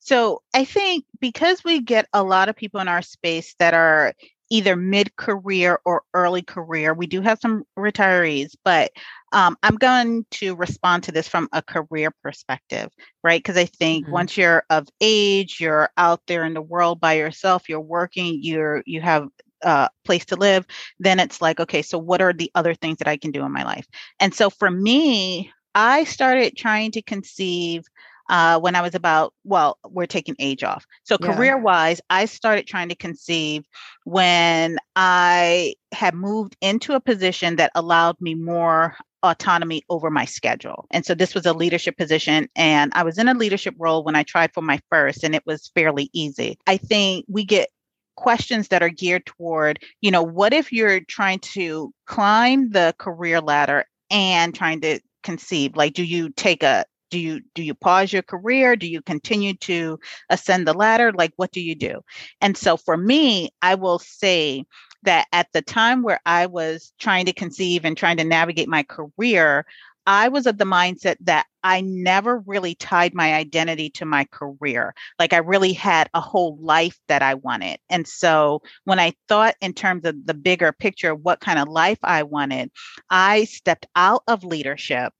So 0.00 0.42
I 0.54 0.64
think 0.64 1.04
because 1.20 1.64
we 1.64 1.80
get 1.80 2.06
a 2.12 2.22
lot 2.22 2.48
of 2.48 2.56
people 2.56 2.80
in 2.80 2.88
our 2.88 3.02
space 3.02 3.54
that 3.58 3.74
are 3.74 4.14
either 4.50 4.76
mid 4.76 5.14
career 5.16 5.80
or 5.84 6.02
early 6.14 6.42
career. 6.42 6.94
We 6.94 7.06
do 7.06 7.20
have 7.20 7.38
some 7.40 7.64
retirees, 7.78 8.54
but 8.64 8.92
um, 9.32 9.56
I'm 9.62 9.76
going 9.76 10.24
to 10.32 10.54
respond 10.56 11.04
to 11.04 11.12
this 11.12 11.28
from 11.28 11.48
a 11.52 11.60
career 11.60 12.10
perspective, 12.22 12.90
right? 13.22 13.38
Because 13.38 13.56
I 13.56 13.66
think 13.66 14.04
mm-hmm. 14.04 14.12
once 14.12 14.36
you're 14.36 14.64
of 14.70 14.88
age, 15.00 15.58
you're 15.60 15.90
out 15.96 16.20
there 16.26 16.44
in 16.44 16.54
the 16.54 16.62
world 16.62 17.00
by 17.00 17.14
yourself, 17.14 17.68
you're 17.68 17.80
working, 17.80 18.38
you're 18.42 18.82
you 18.86 19.00
have 19.00 19.28
a 19.62 19.90
place 20.04 20.24
to 20.26 20.36
live, 20.36 20.64
then 20.98 21.20
it's 21.20 21.42
like, 21.42 21.60
okay, 21.60 21.82
so 21.82 21.98
what 21.98 22.22
are 22.22 22.32
the 22.32 22.50
other 22.54 22.74
things 22.74 22.98
that 22.98 23.08
I 23.08 23.16
can 23.16 23.32
do 23.32 23.44
in 23.44 23.52
my 23.52 23.64
life? 23.64 23.86
And 24.20 24.32
so 24.32 24.50
for 24.50 24.70
me, 24.70 25.52
I 25.74 26.04
started 26.04 26.56
trying 26.56 26.92
to 26.92 27.02
conceive 27.02 27.84
uh, 28.28 28.58
when 28.60 28.74
I 28.74 28.82
was 28.82 28.94
about, 28.94 29.32
well, 29.44 29.78
we're 29.84 30.06
taking 30.06 30.36
age 30.38 30.62
off. 30.62 30.84
So, 31.04 31.16
yeah. 31.20 31.32
career 31.32 31.58
wise, 31.58 32.00
I 32.10 32.26
started 32.26 32.66
trying 32.66 32.88
to 32.90 32.94
conceive 32.94 33.64
when 34.04 34.78
I 34.96 35.74
had 35.92 36.14
moved 36.14 36.56
into 36.60 36.94
a 36.94 37.00
position 37.00 37.56
that 37.56 37.72
allowed 37.74 38.16
me 38.20 38.34
more 38.34 38.96
autonomy 39.22 39.82
over 39.88 40.10
my 40.10 40.24
schedule. 40.24 40.86
And 40.90 41.04
so 41.04 41.14
this 41.14 41.34
was 41.34 41.46
a 41.46 41.52
leadership 41.52 41.96
position 41.96 42.48
and 42.54 42.92
I 42.94 43.02
was 43.02 43.18
in 43.18 43.28
a 43.28 43.34
leadership 43.34 43.74
role 43.78 44.04
when 44.04 44.16
I 44.16 44.22
tried 44.22 44.52
for 44.54 44.62
my 44.62 44.80
first 44.90 45.24
and 45.24 45.34
it 45.34 45.42
was 45.44 45.70
fairly 45.74 46.10
easy. 46.12 46.58
I 46.66 46.76
think 46.76 47.26
we 47.28 47.44
get 47.44 47.68
questions 48.16 48.68
that 48.68 48.82
are 48.82 48.88
geared 48.88 49.26
toward, 49.26 49.80
you 50.00 50.10
know, 50.10 50.22
what 50.22 50.52
if 50.52 50.72
you're 50.72 51.00
trying 51.00 51.38
to 51.40 51.92
climb 52.06 52.70
the 52.70 52.94
career 52.98 53.40
ladder 53.40 53.86
and 54.10 54.54
trying 54.54 54.80
to 54.82 55.00
conceive? 55.22 55.76
Like 55.76 55.94
do 55.94 56.04
you 56.04 56.30
take 56.30 56.62
a 56.62 56.84
do 57.10 57.18
you 57.18 57.40
do 57.54 57.62
you 57.62 57.74
pause 57.74 58.12
your 58.12 58.22
career 58.22 58.76
do 58.76 58.86
you 58.86 59.02
continue 59.02 59.54
to 59.54 59.98
ascend 60.30 60.66
the 60.66 60.72
ladder 60.72 61.12
like 61.12 61.32
what 61.36 61.52
do 61.52 61.60
you 61.60 61.74
do 61.74 62.00
and 62.40 62.56
so 62.56 62.76
for 62.76 62.96
me 62.96 63.50
i 63.62 63.74
will 63.74 63.98
say 63.98 64.64
that 65.02 65.26
at 65.32 65.48
the 65.52 65.62
time 65.62 66.02
where 66.02 66.20
i 66.26 66.46
was 66.46 66.92
trying 66.98 67.26
to 67.26 67.32
conceive 67.32 67.84
and 67.84 67.96
trying 67.96 68.16
to 68.16 68.24
navigate 68.24 68.68
my 68.68 68.82
career 68.82 69.64
I 70.10 70.28
was 70.28 70.46
of 70.46 70.56
the 70.56 70.64
mindset 70.64 71.16
that 71.20 71.44
I 71.62 71.82
never 71.82 72.38
really 72.46 72.74
tied 72.74 73.12
my 73.12 73.34
identity 73.34 73.90
to 73.90 74.06
my 74.06 74.24
career. 74.30 74.94
Like 75.18 75.34
I 75.34 75.38
really 75.38 75.74
had 75.74 76.08
a 76.14 76.20
whole 76.22 76.56
life 76.62 76.98
that 77.08 77.20
I 77.20 77.34
wanted. 77.34 77.78
And 77.90 78.08
so 78.08 78.62
when 78.84 78.98
I 78.98 79.12
thought 79.28 79.54
in 79.60 79.74
terms 79.74 80.06
of 80.06 80.24
the 80.24 80.32
bigger 80.32 80.72
picture 80.72 81.12
of 81.12 81.20
what 81.20 81.40
kind 81.40 81.58
of 81.58 81.68
life 81.68 81.98
I 82.02 82.22
wanted, 82.22 82.70
I 83.10 83.44
stepped 83.44 83.86
out 83.94 84.22
of 84.26 84.44
leadership 84.44 85.12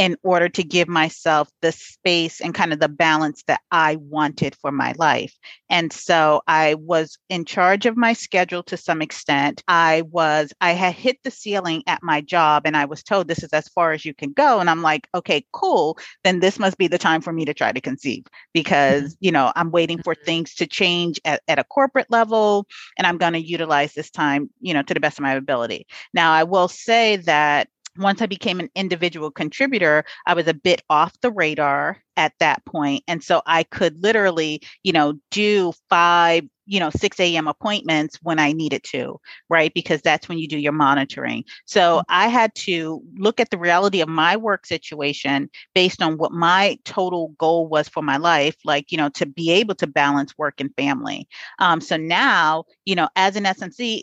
in 0.00 0.16
order 0.22 0.48
to 0.48 0.64
give 0.64 0.88
myself 0.88 1.50
the 1.60 1.70
space 1.72 2.40
and 2.40 2.54
kind 2.54 2.72
of 2.72 2.80
the 2.80 2.88
balance 2.88 3.42
that 3.46 3.60
I 3.70 3.96
wanted 3.96 4.56
for 4.56 4.72
my 4.72 4.94
life. 4.96 5.36
And 5.68 5.92
so 5.92 6.40
I 6.46 6.76
was 6.76 7.18
in 7.28 7.44
charge 7.44 7.84
of 7.84 7.98
my 7.98 8.14
schedule 8.14 8.62
to 8.62 8.78
some 8.78 9.02
extent. 9.02 9.62
I 9.68 10.04
was, 10.10 10.54
I 10.62 10.72
had 10.72 10.94
hit 10.94 11.18
the 11.22 11.30
ceiling 11.30 11.82
at 11.86 12.02
my 12.02 12.22
job 12.22 12.62
and 12.64 12.78
I 12.78 12.86
was 12.86 13.02
told 13.02 13.28
this 13.28 13.42
is 13.42 13.52
as 13.52 13.68
far 13.68 13.92
as 13.92 14.06
you 14.06 14.14
can 14.14 14.32
go. 14.32 14.58
And 14.58 14.70
I'm 14.70 14.80
like, 14.80 15.06
okay, 15.14 15.44
cool. 15.52 15.98
Then 16.24 16.40
this 16.40 16.58
must 16.58 16.78
be 16.78 16.88
the 16.88 16.96
time 16.96 17.20
for 17.20 17.34
me 17.34 17.44
to 17.44 17.52
try 17.52 17.70
to 17.70 17.80
conceive 17.82 18.24
because, 18.54 19.02
mm-hmm. 19.02 19.26
you 19.26 19.32
know, 19.32 19.52
I'm 19.54 19.70
waiting 19.70 20.02
for 20.02 20.14
mm-hmm. 20.14 20.24
things 20.24 20.54
to 20.54 20.66
change 20.66 21.20
at, 21.26 21.42
at 21.46 21.58
a 21.58 21.64
corporate 21.64 22.10
level 22.10 22.66
and 22.96 23.06
I'm 23.06 23.18
going 23.18 23.34
to 23.34 23.46
utilize 23.46 23.92
this 23.92 24.10
time, 24.10 24.48
you 24.62 24.72
know, 24.72 24.82
to 24.82 24.94
the 24.94 25.00
best 25.00 25.18
of 25.18 25.24
my 25.24 25.34
ability. 25.34 25.86
Now, 26.14 26.32
I 26.32 26.44
will 26.44 26.68
say 26.68 27.16
that 27.16 27.68
once 28.00 28.22
I 28.22 28.26
became 28.26 28.60
an 28.60 28.70
individual 28.74 29.30
contributor, 29.30 30.04
I 30.26 30.34
was 30.34 30.48
a 30.48 30.54
bit 30.54 30.82
off 30.88 31.20
the 31.20 31.30
radar 31.30 31.98
at 32.16 32.32
that 32.40 32.64
point. 32.64 33.04
And 33.06 33.22
so 33.22 33.42
I 33.46 33.62
could 33.62 34.02
literally, 34.02 34.62
you 34.82 34.92
know, 34.92 35.14
do 35.30 35.72
five, 35.88 36.44
you 36.66 36.80
know, 36.80 36.90
6 36.90 37.20
a.m. 37.20 37.48
appointments 37.48 38.18
when 38.22 38.38
I 38.38 38.52
needed 38.52 38.84
to, 38.84 39.20
right? 39.48 39.72
Because 39.74 40.02
that's 40.02 40.28
when 40.28 40.38
you 40.38 40.48
do 40.48 40.58
your 40.58 40.72
monitoring. 40.72 41.44
So 41.66 41.80
mm-hmm. 41.80 42.04
I 42.08 42.28
had 42.28 42.54
to 42.56 43.02
look 43.16 43.40
at 43.40 43.50
the 43.50 43.58
reality 43.58 44.00
of 44.00 44.08
my 44.08 44.36
work 44.36 44.66
situation 44.66 45.50
based 45.74 46.02
on 46.02 46.16
what 46.16 46.32
my 46.32 46.78
total 46.84 47.34
goal 47.38 47.68
was 47.68 47.88
for 47.88 48.02
my 48.02 48.16
life, 48.16 48.56
like, 48.64 48.92
you 48.92 48.98
know, 48.98 49.08
to 49.10 49.26
be 49.26 49.50
able 49.50 49.74
to 49.76 49.86
balance 49.86 50.36
work 50.38 50.60
and 50.60 50.74
family. 50.76 51.28
Um, 51.58 51.80
so 51.80 51.96
now, 51.96 52.64
you 52.84 52.94
know, 52.94 53.08
as 53.16 53.36
an 53.36 53.44
SMC, 53.44 54.02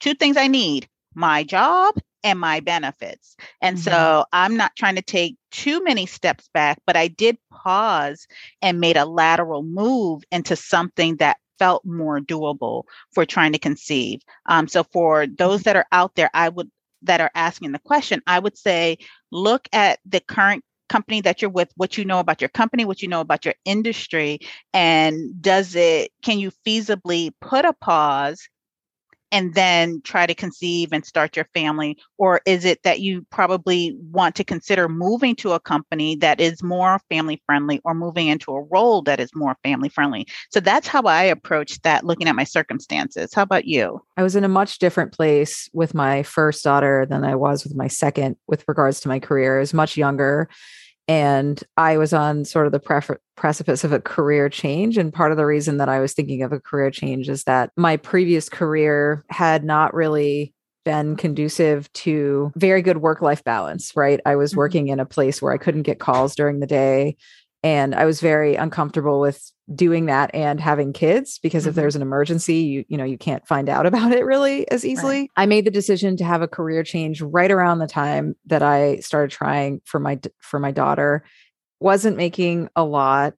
two 0.00 0.14
things 0.14 0.36
I 0.36 0.48
need 0.48 0.88
my 1.14 1.44
job 1.44 1.94
and 2.24 2.40
my 2.40 2.58
benefits. 2.60 3.36
And 3.60 3.76
mm-hmm. 3.76 3.90
so 3.90 4.24
I'm 4.32 4.56
not 4.56 4.74
trying 4.74 4.96
to 4.96 5.02
take 5.02 5.36
too 5.52 5.84
many 5.84 6.06
steps 6.06 6.48
back, 6.52 6.78
but 6.86 6.96
I 6.96 7.06
did 7.06 7.36
pause 7.52 8.26
and 8.62 8.80
made 8.80 8.96
a 8.96 9.04
lateral 9.04 9.62
move 9.62 10.24
into 10.32 10.56
something 10.56 11.16
that 11.16 11.36
felt 11.58 11.84
more 11.84 12.18
doable 12.18 12.84
for 13.12 13.24
trying 13.24 13.52
to 13.52 13.58
conceive. 13.58 14.20
Um, 14.46 14.66
so 14.66 14.82
for 14.82 15.26
those 15.26 15.62
that 15.62 15.76
are 15.76 15.86
out 15.92 16.16
there, 16.16 16.30
I 16.34 16.48
would 16.48 16.70
that 17.02 17.20
are 17.20 17.30
asking 17.34 17.72
the 17.72 17.78
question, 17.78 18.22
I 18.26 18.38
would 18.38 18.56
say 18.56 18.96
look 19.30 19.68
at 19.74 19.98
the 20.06 20.20
current 20.20 20.64
company 20.88 21.20
that 21.20 21.42
you're 21.42 21.50
with, 21.50 21.70
what 21.76 21.98
you 21.98 22.04
know 22.04 22.18
about 22.18 22.40
your 22.40 22.48
company, 22.48 22.86
what 22.86 23.02
you 23.02 23.08
know 23.08 23.20
about 23.20 23.44
your 23.44 23.54
industry, 23.66 24.40
and 24.72 25.40
does 25.40 25.74
it 25.74 26.12
can 26.22 26.38
you 26.38 26.50
feasibly 26.66 27.30
put 27.40 27.66
a 27.66 27.74
pause 27.74 28.48
and 29.34 29.52
then 29.54 30.00
try 30.04 30.26
to 30.26 30.34
conceive 30.34 30.92
and 30.92 31.04
start 31.04 31.34
your 31.34 31.46
family? 31.54 31.98
Or 32.18 32.40
is 32.46 32.64
it 32.64 32.84
that 32.84 33.00
you 33.00 33.26
probably 33.30 33.96
want 34.12 34.36
to 34.36 34.44
consider 34.44 34.88
moving 34.88 35.34
to 35.36 35.52
a 35.52 35.60
company 35.60 36.14
that 36.16 36.40
is 36.40 36.62
more 36.62 37.00
family 37.10 37.42
friendly 37.44 37.80
or 37.84 37.94
moving 37.94 38.28
into 38.28 38.52
a 38.52 38.62
role 38.62 39.02
that 39.02 39.18
is 39.18 39.34
more 39.34 39.56
family 39.64 39.88
friendly? 39.88 40.28
So 40.50 40.60
that's 40.60 40.86
how 40.86 41.02
I 41.02 41.24
approach 41.24 41.82
that 41.82 42.04
looking 42.04 42.28
at 42.28 42.36
my 42.36 42.44
circumstances. 42.44 43.34
How 43.34 43.42
about 43.42 43.64
you? 43.64 44.00
I 44.16 44.22
was 44.22 44.36
in 44.36 44.44
a 44.44 44.48
much 44.48 44.78
different 44.78 45.12
place 45.12 45.68
with 45.72 45.94
my 45.94 46.22
first 46.22 46.62
daughter 46.62 47.04
than 47.04 47.24
I 47.24 47.34
was 47.34 47.64
with 47.64 47.74
my 47.74 47.88
second 47.88 48.36
with 48.46 48.64
regards 48.68 49.00
to 49.00 49.08
my 49.08 49.18
career. 49.18 49.56
I 49.56 49.60
was 49.60 49.74
much 49.74 49.96
younger 49.96 50.48
and 51.06 51.62
I 51.76 51.98
was 51.98 52.12
on 52.12 52.44
sort 52.44 52.66
of 52.66 52.72
the 52.72 53.18
precipice 53.36 53.84
of 53.84 53.92
a 53.92 54.00
career 54.00 54.48
change. 54.48 54.96
And 54.96 55.12
part 55.12 55.32
of 55.32 55.36
the 55.36 55.46
reason 55.46 55.76
that 55.76 55.88
I 55.88 56.00
was 56.00 56.14
thinking 56.14 56.42
of 56.42 56.52
a 56.52 56.60
career 56.60 56.90
change 56.90 57.28
is 57.28 57.44
that 57.44 57.70
my 57.76 57.96
previous 57.96 58.48
career 58.48 59.24
had 59.28 59.64
not 59.64 59.92
really 59.92 60.54
been 60.84 61.16
conducive 61.16 61.90
to 61.94 62.52
very 62.56 62.82
good 62.82 62.98
work 62.98 63.22
life 63.22 63.42
balance, 63.42 63.92
right? 63.96 64.20
I 64.26 64.36
was 64.36 64.52
mm-hmm. 64.52 64.58
working 64.58 64.88
in 64.88 65.00
a 65.00 65.06
place 65.06 65.40
where 65.40 65.52
I 65.52 65.58
couldn't 65.58 65.82
get 65.82 65.98
calls 65.98 66.34
during 66.34 66.60
the 66.60 66.66
day. 66.66 67.16
And 67.64 67.94
I 67.94 68.04
was 68.04 68.20
very 68.20 68.56
uncomfortable 68.56 69.20
with 69.20 69.50
doing 69.74 70.06
that 70.06 70.30
and 70.34 70.60
having 70.60 70.92
kids 70.92 71.38
because 71.38 71.62
mm-hmm. 71.62 71.70
if 71.70 71.74
there's 71.74 71.96
an 71.96 72.02
emergency 72.02 72.56
you 72.56 72.84
you 72.88 72.98
know 72.98 73.04
you 73.04 73.16
can't 73.16 73.46
find 73.48 73.70
out 73.70 73.86
about 73.94 74.12
it 74.12 74.24
really 74.24 74.70
as 74.70 74.84
easily 74.84 75.20
right. 75.20 75.30
i 75.36 75.46
made 75.46 75.64
the 75.64 75.70
decision 75.70 76.16
to 76.18 76.24
have 76.24 76.42
a 76.42 76.48
career 76.48 76.82
change 76.82 77.22
right 77.22 77.50
around 77.50 77.78
the 77.78 77.86
time 77.86 78.36
that 78.44 78.62
i 78.62 78.96
started 78.98 79.30
trying 79.30 79.80
for 79.86 79.98
my 79.98 80.20
for 80.38 80.60
my 80.60 80.70
daughter 80.70 81.24
wasn't 81.80 82.14
making 82.14 82.68
a 82.76 82.84
lot 82.84 83.32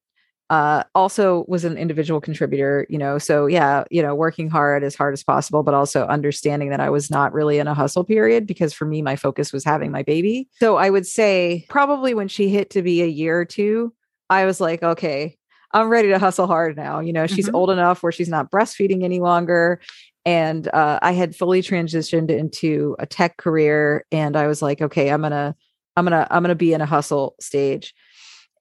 uh 0.50 0.82
also 0.96 1.44
was 1.46 1.64
an 1.64 1.78
individual 1.78 2.20
contributor 2.20 2.88
you 2.90 2.98
know 2.98 3.18
so 3.18 3.46
yeah 3.46 3.84
you 3.88 4.02
know 4.02 4.14
working 4.14 4.50
hard 4.50 4.82
as 4.82 4.96
hard 4.96 5.12
as 5.12 5.22
possible 5.22 5.62
but 5.62 5.74
also 5.74 6.06
understanding 6.06 6.70
that 6.70 6.80
i 6.80 6.90
was 6.90 7.08
not 7.08 7.32
really 7.32 7.58
in 7.58 7.68
a 7.68 7.74
hustle 7.74 8.02
period 8.02 8.48
because 8.48 8.72
for 8.72 8.84
me 8.84 9.00
my 9.00 9.14
focus 9.14 9.52
was 9.52 9.64
having 9.64 9.92
my 9.92 10.02
baby 10.02 10.48
so 10.58 10.76
i 10.76 10.90
would 10.90 11.06
say 11.06 11.64
probably 11.68 12.14
when 12.14 12.26
she 12.26 12.48
hit 12.48 12.70
to 12.70 12.82
be 12.82 13.00
a 13.00 13.06
year 13.06 13.38
or 13.38 13.44
two 13.44 13.92
i 14.30 14.44
was 14.44 14.60
like 14.60 14.82
okay 14.82 15.36
I'm 15.72 15.88
ready 15.88 16.08
to 16.08 16.18
hustle 16.18 16.46
hard 16.46 16.76
now. 16.76 17.00
You 17.00 17.12
know, 17.12 17.26
she's 17.26 17.46
mm-hmm. 17.46 17.56
old 17.56 17.70
enough 17.70 18.02
where 18.02 18.12
she's 18.12 18.28
not 18.28 18.50
breastfeeding 18.50 19.02
any 19.02 19.20
longer. 19.20 19.80
And 20.24 20.68
uh, 20.68 20.98
I 21.02 21.12
had 21.12 21.36
fully 21.36 21.60
transitioned 21.60 22.30
into 22.30 22.96
a 22.98 23.06
tech 23.06 23.36
career. 23.36 24.04
And 24.10 24.36
I 24.36 24.46
was 24.46 24.62
like, 24.62 24.80
okay, 24.80 25.10
I'm 25.10 25.20
going 25.20 25.32
to, 25.32 25.54
I'm 25.96 26.06
going 26.06 26.18
to, 26.18 26.26
I'm 26.34 26.42
going 26.42 26.48
to 26.48 26.54
be 26.54 26.72
in 26.72 26.80
a 26.80 26.86
hustle 26.86 27.34
stage. 27.40 27.94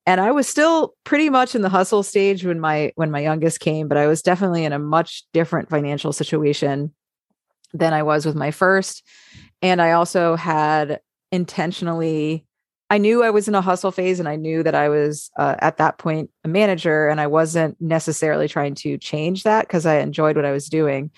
And 0.05 0.21
I 0.21 0.31
was 0.31 0.47
still 0.47 0.93
pretty 1.03 1.29
much 1.29 1.55
in 1.55 1.61
the 1.61 1.69
hustle 1.69 2.03
stage 2.03 2.45
when 2.45 2.59
my, 2.59 2.91
when 2.95 3.11
my 3.11 3.21
youngest 3.21 3.59
came, 3.59 3.87
but 3.87 3.97
I 3.97 4.07
was 4.07 4.21
definitely 4.21 4.65
in 4.65 4.73
a 4.73 4.79
much 4.79 5.23
different 5.33 5.69
financial 5.69 6.13
situation 6.13 6.93
than 7.73 7.93
I 7.93 8.03
was 8.03 8.25
with 8.25 8.35
my 8.35 8.51
first. 8.51 9.07
And 9.61 9.81
I 9.81 9.93
also 9.93 10.35
had 10.35 10.99
intentionally 11.31 12.45
I 12.89 12.97
knew 12.99 13.23
I 13.23 13.31
was 13.31 13.47
in 13.47 13.55
a 13.55 13.61
hustle 13.61 13.91
phase 13.91 14.19
and 14.19 14.29
I 14.29 14.35
knew 14.35 14.61
that 14.61 14.75
I 14.75 14.89
was 14.89 15.31
uh, 15.37 15.55
at 15.59 15.77
that 15.77 15.97
point 15.97 16.29
a 16.43 16.47
manager 16.47 17.07
and 17.07 17.19
I 17.19 17.27
wasn't 17.27 17.79
necessarily 17.81 18.47
trying 18.47 18.75
to 18.75 18.97
change 18.97 19.43
that 19.43 19.67
because 19.67 19.85
I 19.85 19.99
enjoyed 19.99 20.35
what 20.35 20.45
I 20.45 20.51
was 20.51 20.69
doing. 20.69 21.09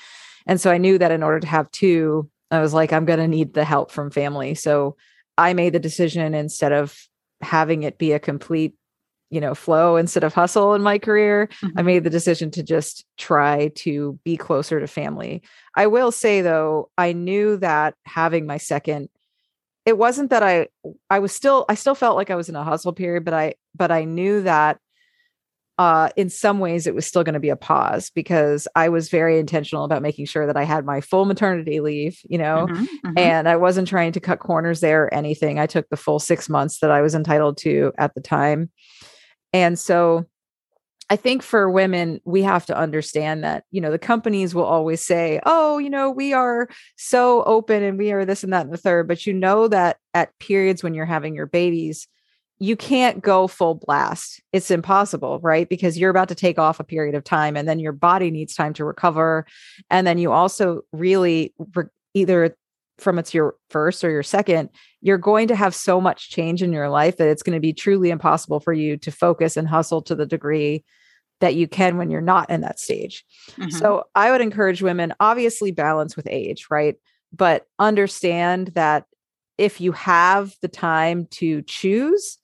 And 0.46 0.62
so 0.62 0.72
I 0.72 0.78
knew 0.78 0.98
that 0.98 1.12
in 1.12 1.24
order 1.24 1.42
to 1.42 1.48
have 1.48 1.70
two, 1.72 2.30
I 2.52 2.62
was 2.62 2.74
like, 2.74 2.94
I'm 2.94 3.06
going 3.06 3.20
to 3.20 3.28
need 3.28 3.54
the 3.54 3.66
help 3.66 3.92
from 3.92 4.12
family. 4.12 4.56
So 4.56 4.96
I 5.38 5.54
made 5.54 5.74
the 5.74 5.80
decision 5.80 6.34
instead 6.34 6.72
of 6.72 6.98
having 7.42 7.84
it 7.84 7.98
be 7.98 8.14
a 8.14 8.20
complete, 8.20 8.74
you 9.30 9.42
know, 9.42 9.54
flow 9.54 9.98
instead 9.98 10.24
of 10.24 10.34
hustle 10.34 10.74
in 10.74 10.82
my 10.82 10.98
career, 10.98 11.50
mm-hmm. 11.62 11.78
I 11.78 11.82
made 11.82 12.06
the 12.06 12.10
decision 12.10 12.50
to 12.52 12.64
just 12.64 13.04
try 13.18 13.72
to 13.76 14.18
be 14.24 14.38
closer 14.38 14.80
to 14.80 14.88
family. 14.88 15.44
I 15.76 15.88
will 15.88 16.14
say 16.14 16.42
though, 16.42 16.90
I 16.98 17.12
knew 17.12 17.58
that 17.58 17.96
having 18.06 18.46
my 18.48 18.58
second 18.58 19.10
it 19.88 19.98
wasn't 19.98 20.32
that 20.32 20.44
I 20.44 20.68
I 21.10 21.20
was 21.20 21.32
still 21.32 21.64
I 21.70 21.76
still 21.76 21.96
felt 21.96 22.18
like 22.18 22.30
I 22.30 22.36
was 22.36 22.50
in 22.50 22.58
a 22.58 22.64
hustle 22.64 22.92
period, 22.92 23.24
but 23.24 23.34
I 23.34 23.56
but 23.74 23.90
I 23.90 24.04
knew 24.04 24.42
that 24.42 24.80
uh, 25.78 26.10
in 26.18 26.30
some 26.30 26.60
ways 26.60 26.88
it 26.88 26.94
was 26.94 27.06
still 27.06 27.24
going 27.24 27.36
to 27.36 27.40
be 27.40 27.50
a 27.50 27.56
pause 27.56 28.10
because 28.10 28.68
I 28.76 28.90
was 28.90 29.10
very 29.10 29.40
intentional 29.40 29.86
about 29.86 30.02
making 30.02 30.26
sure 30.26 30.46
that 30.46 30.58
I 30.58 30.64
had 30.64 30.86
my 30.86 31.00
full 31.00 31.24
maternity 31.24 31.80
leave, 31.80 32.20
you 32.28 32.38
know, 32.38 32.68
mm-hmm, 32.70 32.84
mm-hmm. 32.84 33.18
and 33.18 33.48
I 33.48 33.56
wasn't 33.56 33.88
trying 33.88 34.12
to 34.14 34.20
cut 34.20 34.40
corners 34.40 34.82
there 34.82 35.06
or 35.06 35.14
anything. 35.14 35.58
I 35.58 35.68
took 35.68 35.88
the 35.90 35.96
full 35.96 36.20
six 36.20 36.50
months 36.50 36.80
that 36.80 36.92
I 36.92 37.02
was 37.02 37.16
entitled 37.16 37.58
to 37.60 37.94
at 37.98 38.14
the 38.14 38.22
time. 38.22 38.70
And 39.54 39.80
so 39.80 40.26
I 41.10 41.16
think 41.16 41.42
for 41.42 41.70
women, 41.70 42.20
we 42.26 42.42
have 42.44 42.66
to 42.66 42.78
understand 42.78 43.44
that, 43.44 43.64
you 43.72 43.80
know, 43.80 43.92
the 43.92 44.00
companies 44.00 44.54
will 44.54 44.66
always 44.66 45.02
say, 45.02 45.40
oh, 45.46 45.78
you 45.78 45.90
know, 45.90 46.12
we 46.12 46.34
are 46.34 46.68
so 46.98 47.44
open 47.44 47.82
and 47.82 47.98
we 47.98 48.12
are 48.12 48.26
this 48.26 48.44
and 48.44 48.52
that 48.52 48.66
and 48.66 48.74
the 48.74 48.78
third. 48.78 49.08
But 49.08 49.26
you 49.26 49.34
know 49.34 49.70
that 49.70 49.98
at 50.14 50.38
periods 50.40 50.84
when 50.84 50.94
you're 50.94 51.06
having 51.06 51.34
your 51.34 51.46
babies, 51.46 52.08
you 52.60 52.76
can't 52.76 53.22
go 53.22 53.48
full 53.48 53.76
blast. 53.76 54.42
It's 54.52 54.72
impossible, 54.72 55.40
right? 55.40 55.70
Because 55.70 55.98
you're 55.98 56.10
about 56.10 56.28
to 56.30 56.36
take 56.36 56.60
off 56.60 56.80
a 56.80 56.84
period 56.84 57.16
of 57.16 57.24
time 57.24 57.56
and 57.56 57.68
then 57.68 57.80
your 57.80 57.92
body 57.94 58.32
needs 58.32 58.56
time 58.56 58.74
to 58.74 58.86
recover. 58.86 59.46
And 59.90 60.06
then 60.06 60.18
you 60.18 60.32
also 60.32 60.82
really 60.92 61.54
re- 61.76 61.86
either 62.16 62.58
from 62.98 63.20
it's 63.20 63.34
your 63.34 63.56
first 63.70 64.04
or 64.04 64.10
your 64.10 64.24
second, 64.24 64.70
you're 65.02 65.18
going 65.18 65.48
to 65.48 65.56
have 65.56 65.76
so 65.76 66.02
much 66.02 66.30
change 66.30 66.64
in 66.64 66.74
your 66.74 66.90
life 66.90 67.18
that 67.18 67.28
it's 67.28 67.44
going 67.44 67.56
to 67.56 67.60
be 67.60 67.74
truly 67.74 68.10
impossible 68.10 68.60
for 68.60 68.74
you 68.74 68.98
to 68.98 69.12
focus 69.12 69.56
and 69.58 69.68
hustle 69.68 70.02
to 70.02 70.16
the 70.16 70.26
degree 70.26 70.84
that 71.40 71.56
you 71.56 71.68
can 71.68 71.98
when 71.98 72.10
you're 72.10 72.22
not 72.22 72.50
in 72.50 72.62
that 72.62 72.80
stage. 72.80 73.24
Mm-hmm. 73.52 73.70
So 73.70 74.06
I 74.16 74.32
would 74.32 74.42
encourage 74.42 74.82
women, 74.82 75.14
obviously, 75.20 75.72
balance 75.72 76.16
with 76.16 76.28
age, 76.30 76.68
right? 76.72 76.96
But 77.32 77.66
understand 77.78 78.70
that 78.70 79.06
if 79.58 79.80
you 79.80 79.92
have 79.92 80.56
the 80.62 80.68
time 80.68 81.28
to 81.32 81.62
choose 81.64 82.38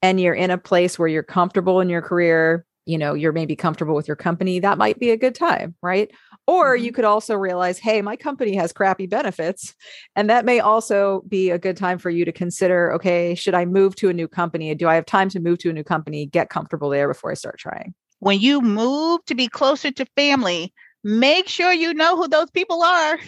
and 0.00 0.20
you're 0.20 0.34
in 0.34 0.50
a 0.50 0.58
place 0.58 0.98
where 0.98 1.08
you're 1.08 1.22
comfortable 1.22 1.80
in 1.80 1.88
your 1.88 2.02
career, 2.02 2.64
you 2.88 2.98
know, 2.98 3.14
you're 3.14 3.32
maybe 3.32 3.54
comfortable 3.54 3.94
with 3.94 4.08
your 4.08 4.16
company, 4.16 4.58
that 4.60 4.78
might 4.78 4.98
be 4.98 5.10
a 5.10 5.16
good 5.16 5.34
time, 5.34 5.74
right? 5.82 6.10
Or 6.46 6.74
mm-hmm. 6.74 6.84
you 6.84 6.92
could 6.92 7.04
also 7.04 7.34
realize, 7.34 7.78
hey, 7.78 8.02
my 8.02 8.16
company 8.16 8.56
has 8.56 8.72
crappy 8.72 9.06
benefits. 9.06 9.74
And 10.16 10.30
that 10.30 10.44
may 10.44 10.60
also 10.60 11.22
be 11.28 11.50
a 11.50 11.58
good 11.58 11.76
time 11.76 11.98
for 11.98 12.10
you 12.10 12.24
to 12.24 12.32
consider, 12.32 12.92
okay, 12.94 13.34
should 13.34 13.54
I 13.54 13.64
move 13.64 13.94
to 13.96 14.08
a 14.08 14.12
new 14.12 14.26
company? 14.26 14.74
Do 14.74 14.88
I 14.88 14.94
have 14.94 15.06
time 15.06 15.28
to 15.30 15.40
move 15.40 15.58
to 15.58 15.70
a 15.70 15.72
new 15.72 15.84
company, 15.84 16.26
get 16.26 16.50
comfortable 16.50 16.90
there 16.90 17.08
before 17.08 17.30
I 17.30 17.34
start 17.34 17.58
trying? 17.58 17.94
when 18.20 18.40
you 18.40 18.60
move 18.60 19.24
to 19.26 19.34
be 19.34 19.48
closer 19.48 19.90
to 19.90 20.06
family, 20.16 20.72
make 21.04 21.48
sure 21.48 21.72
you 21.72 21.94
know 21.94 22.16
who 22.16 22.28
those 22.28 22.50
people 22.50 22.82
are 22.82 23.18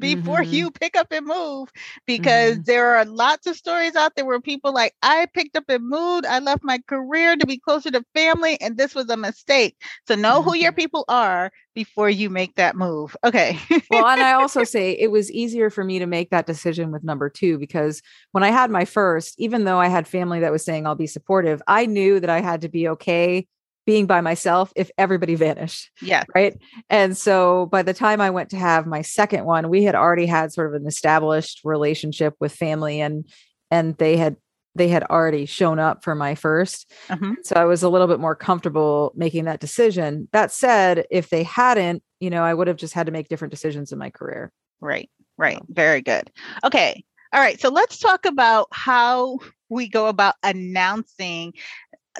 before 0.00 0.40
mm-hmm. 0.40 0.52
you 0.52 0.70
pick 0.70 0.96
up 0.96 1.08
and 1.10 1.26
move 1.26 1.70
because 2.06 2.54
mm-hmm. 2.54 2.62
there 2.64 2.96
are 2.96 3.04
lots 3.04 3.46
of 3.46 3.56
stories 3.56 3.94
out 3.94 4.12
there 4.16 4.24
where 4.24 4.40
people 4.40 4.72
like 4.72 4.94
I 5.02 5.26
picked 5.34 5.56
up 5.56 5.64
and 5.68 5.88
moved 5.88 6.26
I 6.26 6.40
left 6.40 6.64
my 6.64 6.80
career 6.88 7.36
to 7.36 7.46
be 7.46 7.58
closer 7.58 7.90
to 7.90 8.04
family 8.14 8.60
and 8.60 8.76
this 8.76 8.94
was 8.94 9.08
a 9.08 9.16
mistake 9.16 9.76
so 10.06 10.14
know 10.14 10.40
mm-hmm. 10.40 10.50
who 10.50 10.56
your 10.56 10.72
mm-hmm. 10.72 10.78
people 10.78 11.04
are 11.08 11.50
before 11.74 12.10
you 12.10 12.28
make 12.28 12.54
that 12.56 12.76
move 12.76 13.16
okay 13.24 13.58
well 13.90 14.06
and 14.06 14.20
I 14.20 14.32
also 14.40 14.64
say 14.64 14.92
it 14.92 15.10
was 15.10 15.30
easier 15.30 15.70
for 15.70 15.84
me 15.84 15.98
to 15.98 16.06
make 16.06 16.30
that 16.30 16.46
decision 16.46 16.90
with 16.90 17.04
number 17.04 17.28
2 17.30 17.58
because 17.58 18.02
when 18.32 18.42
I 18.42 18.50
had 18.50 18.70
my 18.70 18.84
first 18.84 19.34
even 19.38 19.64
though 19.64 19.78
I 19.78 19.88
had 19.88 20.08
family 20.08 20.40
that 20.40 20.52
was 20.52 20.64
saying 20.64 20.86
I'll 20.86 20.94
be 20.94 21.06
supportive 21.06 21.62
I 21.66 21.86
knew 21.86 22.20
that 22.20 22.30
I 22.30 22.40
had 22.40 22.62
to 22.62 22.68
be 22.68 22.88
okay 22.88 23.46
being 23.86 24.06
by 24.06 24.20
myself 24.20 24.72
if 24.76 24.90
everybody 24.96 25.34
vanished. 25.34 25.90
Yeah. 26.00 26.24
Right. 26.34 26.56
And 26.88 27.16
so 27.16 27.66
by 27.66 27.82
the 27.82 27.94
time 27.94 28.20
I 28.20 28.30
went 28.30 28.50
to 28.50 28.56
have 28.56 28.86
my 28.86 29.02
second 29.02 29.44
one, 29.44 29.68
we 29.68 29.84
had 29.84 29.94
already 29.94 30.26
had 30.26 30.52
sort 30.52 30.68
of 30.68 30.80
an 30.80 30.86
established 30.86 31.60
relationship 31.64 32.34
with 32.40 32.54
family 32.54 33.00
and 33.00 33.26
and 33.70 33.96
they 33.96 34.16
had 34.16 34.36
they 34.76 34.88
had 34.88 35.04
already 35.04 35.46
shown 35.46 35.78
up 35.78 36.02
for 36.02 36.14
my 36.14 36.34
1st 36.34 36.86
mm-hmm. 37.08 37.32
So 37.44 37.54
I 37.56 37.64
was 37.64 37.82
a 37.82 37.88
little 37.88 38.08
bit 38.08 38.18
more 38.18 38.34
comfortable 38.34 39.12
making 39.14 39.44
that 39.44 39.60
decision. 39.60 40.28
That 40.32 40.50
said, 40.50 41.06
if 41.10 41.30
they 41.30 41.44
hadn't, 41.44 42.02
you 42.18 42.30
know, 42.30 42.42
I 42.42 42.54
would 42.54 42.66
have 42.66 42.76
just 42.76 42.94
had 42.94 43.06
to 43.06 43.12
make 43.12 43.28
different 43.28 43.52
decisions 43.52 43.92
in 43.92 43.98
my 43.98 44.10
career. 44.10 44.50
Right. 44.80 45.08
Right. 45.36 45.60
Very 45.68 46.00
good. 46.00 46.30
Okay. 46.64 47.04
All 47.32 47.40
right. 47.40 47.60
So 47.60 47.68
let's 47.68 47.98
talk 47.98 48.26
about 48.26 48.68
how 48.72 49.38
we 49.68 49.88
go 49.88 50.06
about 50.06 50.34
announcing 50.42 51.52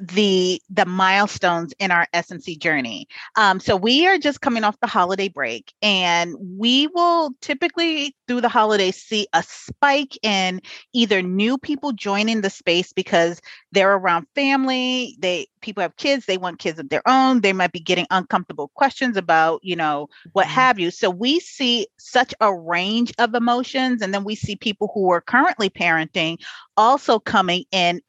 the 0.02 0.60
the 0.70 0.86
milestones 0.86 1.72
in 1.78 1.90
our 1.90 2.06
SMC 2.12 2.58
journey. 2.58 3.08
Um, 3.36 3.60
so 3.60 3.76
we 3.76 4.06
are 4.06 4.18
just 4.18 4.40
coming 4.40 4.64
off 4.64 4.78
the 4.80 4.86
holiday 4.86 5.28
break, 5.28 5.72
and 5.82 6.34
we 6.38 6.88
will 6.88 7.30
typically 7.40 8.16
through 8.26 8.40
the 8.40 8.48
holidays 8.48 8.96
see 8.96 9.26
a 9.32 9.42
spike 9.42 10.18
in 10.22 10.60
either 10.92 11.22
new 11.22 11.58
people 11.58 11.92
joining 11.92 12.40
the 12.40 12.50
space 12.50 12.92
because 12.92 13.40
they're 13.72 13.94
around 13.94 14.26
family. 14.34 15.16
They 15.20 15.46
people 15.60 15.82
have 15.82 15.96
kids, 15.96 16.26
they 16.26 16.38
want 16.38 16.58
kids 16.58 16.78
of 16.78 16.88
their 16.88 17.02
own. 17.06 17.40
They 17.40 17.52
might 17.52 17.72
be 17.72 17.80
getting 17.80 18.06
uncomfortable 18.10 18.68
questions 18.74 19.16
about 19.16 19.60
you 19.62 19.76
know 19.76 20.08
what 20.32 20.46
mm-hmm. 20.46 20.54
have 20.54 20.78
you. 20.78 20.90
So 20.90 21.10
we 21.10 21.40
see 21.40 21.86
such 21.98 22.34
a 22.40 22.54
range 22.54 23.12
of 23.18 23.34
emotions, 23.34 24.02
and 24.02 24.12
then 24.12 24.24
we 24.24 24.34
see 24.34 24.56
people 24.56 24.90
who 24.92 25.10
are 25.12 25.20
currently 25.20 25.70
parenting 25.70 26.40
also 26.76 27.18
coming 27.18 27.64
in 27.70 28.00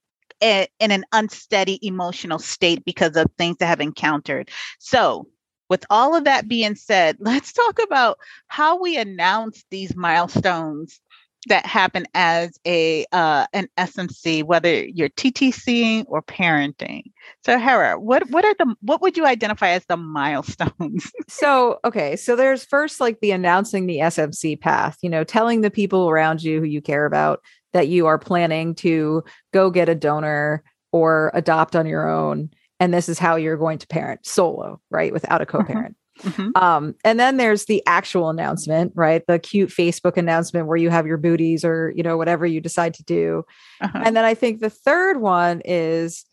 in 0.41 0.67
an 0.79 1.05
unsteady 1.11 1.79
emotional 1.81 2.39
state 2.39 2.83
because 2.85 3.15
of 3.15 3.27
things 3.37 3.57
that 3.57 3.67
have 3.67 3.81
encountered. 3.81 4.49
So 4.79 5.27
with 5.69 5.85
all 5.89 6.15
of 6.15 6.25
that 6.25 6.47
being 6.47 6.75
said, 6.75 7.17
let's 7.19 7.53
talk 7.53 7.79
about 7.81 8.17
how 8.47 8.79
we 8.79 8.97
announce 8.97 9.63
these 9.69 9.95
milestones 9.95 10.99
that 11.47 11.65
happen 11.65 12.05
as 12.13 12.59
a 12.65 13.05
uh, 13.11 13.45
an 13.53 13.67
SMC, 13.77 14.43
whether 14.43 14.85
you're 14.85 15.09
TTCing 15.09 16.05
or 16.07 16.21
parenting. 16.21 17.03
So, 17.43 17.59
Hera, 17.59 17.99
what 17.99 18.29
what 18.29 18.45
are 18.45 18.55
the 18.57 18.75
what 18.81 19.01
would 19.01 19.17
you 19.17 19.25
identify 19.25 19.69
as 19.69 19.85
the 19.85 19.97
milestones? 20.17 21.11
so, 21.27 21.79
okay, 21.85 22.15
so 22.15 22.35
there's 22.35 22.65
first 22.65 22.99
like 22.99 23.19
the 23.19 23.31
announcing 23.31 23.85
the 23.85 23.99
SMC 23.99 24.59
path. 24.59 24.97
You 25.01 25.09
know, 25.09 25.23
telling 25.23 25.61
the 25.61 25.71
people 25.71 26.09
around 26.09 26.43
you 26.43 26.59
who 26.59 26.65
you 26.65 26.81
care 26.81 27.05
about 27.05 27.41
that 27.73 27.87
you 27.87 28.05
are 28.07 28.17
planning 28.17 28.73
to 28.75 29.23
go 29.53 29.69
get 29.69 29.89
a 29.89 29.95
donor 29.95 30.63
or 30.91 31.31
adopt 31.33 31.75
on 31.75 31.85
your 31.85 32.09
own, 32.09 32.49
and 32.79 32.93
this 32.93 33.09
is 33.09 33.19
how 33.19 33.35
you're 33.35 33.57
going 33.57 33.77
to 33.79 33.87
parent 33.87 34.25
solo, 34.25 34.79
right, 34.89 35.11
without 35.11 35.41
a 35.41 35.45
co-parent. 35.45 35.95
Mm-hmm. 36.19 36.51
Um, 36.55 36.95
and 37.03 37.19
then 37.19 37.37
there's 37.37 37.65
the 37.65 37.83
actual 37.85 38.29
announcement, 38.29 38.93
right? 38.95 39.25
The 39.27 39.39
cute 39.39 39.69
Facebook 39.69 40.17
announcement 40.17 40.67
where 40.67 40.77
you 40.77 40.89
have 40.89 41.05
your 41.05 41.17
booties 41.17 41.65
or, 41.65 41.91
you 41.95 42.03
know, 42.03 42.17
whatever 42.17 42.45
you 42.45 42.61
decide 42.61 42.93
to 42.95 43.03
do. 43.03 43.45
Uh-huh. 43.81 44.01
And 44.03 44.15
then 44.15 44.25
I 44.25 44.33
think 44.33 44.59
the 44.59 44.69
third 44.69 45.19
one 45.19 45.61
is 45.65 46.25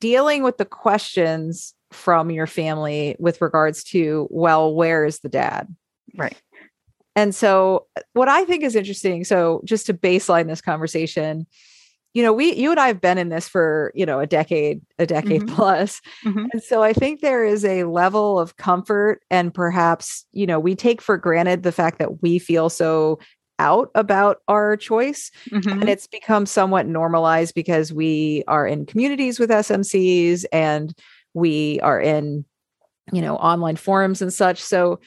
dealing 0.00 0.42
with 0.42 0.58
the 0.58 0.64
questions 0.64 1.74
from 1.90 2.30
your 2.30 2.46
family 2.46 3.16
with 3.18 3.40
regards 3.40 3.82
to, 3.82 4.28
well, 4.30 4.74
where 4.74 5.04
is 5.04 5.20
the 5.20 5.28
dad? 5.28 5.74
Right. 6.16 6.40
And 7.16 7.34
so, 7.34 7.86
what 8.12 8.28
I 8.28 8.44
think 8.44 8.62
is 8.62 8.76
interesting, 8.76 9.24
so 9.24 9.60
just 9.64 9.86
to 9.86 9.94
baseline 9.94 10.46
this 10.46 10.60
conversation, 10.60 11.46
you 12.14 12.22
know, 12.22 12.32
we, 12.32 12.54
you 12.54 12.70
and 12.70 12.80
I 12.80 12.88
have 12.88 13.00
been 13.00 13.18
in 13.18 13.28
this 13.28 13.48
for, 13.48 13.92
you 13.94 14.06
know, 14.06 14.18
a 14.18 14.26
decade, 14.26 14.80
a 14.98 15.06
decade 15.06 15.42
mm-hmm. 15.42 15.54
plus. 15.54 16.00
Mm-hmm. 16.24 16.46
And 16.52 16.62
so 16.62 16.82
I 16.82 16.92
think 16.92 17.20
there 17.20 17.44
is 17.44 17.64
a 17.64 17.84
level 17.84 18.38
of 18.38 18.56
comfort 18.56 19.22
and 19.30 19.52
perhaps, 19.52 20.24
you 20.32 20.46
know, 20.46 20.58
we 20.58 20.74
take 20.74 21.02
for 21.02 21.16
granted 21.16 21.62
the 21.62 21.72
fact 21.72 21.98
that 21.98 22.22
we 22.22 22.38
feel 22.38 22.70
so 22.70 23.18
out 23.58 23.90
about 23.94 24.38
our 24.48 24.76
choice. 24.76 25.30
Mm-hmm. 25.50 25.80
And 25.80 25.88
it's 25.88 26.06
become 26.06 26.46
somewhat 26.46 26.86
normalized 26.86 27.54
because 27.54 27.92
we 27.92 28.42
are 28.48 28.66
in 28.66 28.86
communities 28.86 29.38
with 29.38 29.50
SMCs 29.50 30.44
and 30.52 30.94
we 31.34 31.78
are 31.80 32.00
in, 32.00 32.44
you 33.12 33.20
know, 33.20 33.36
online 33.36 33.76
forums 33.76 34.22
and 34.22 34.32
such. 34.32 34.60
So 34.60 35.00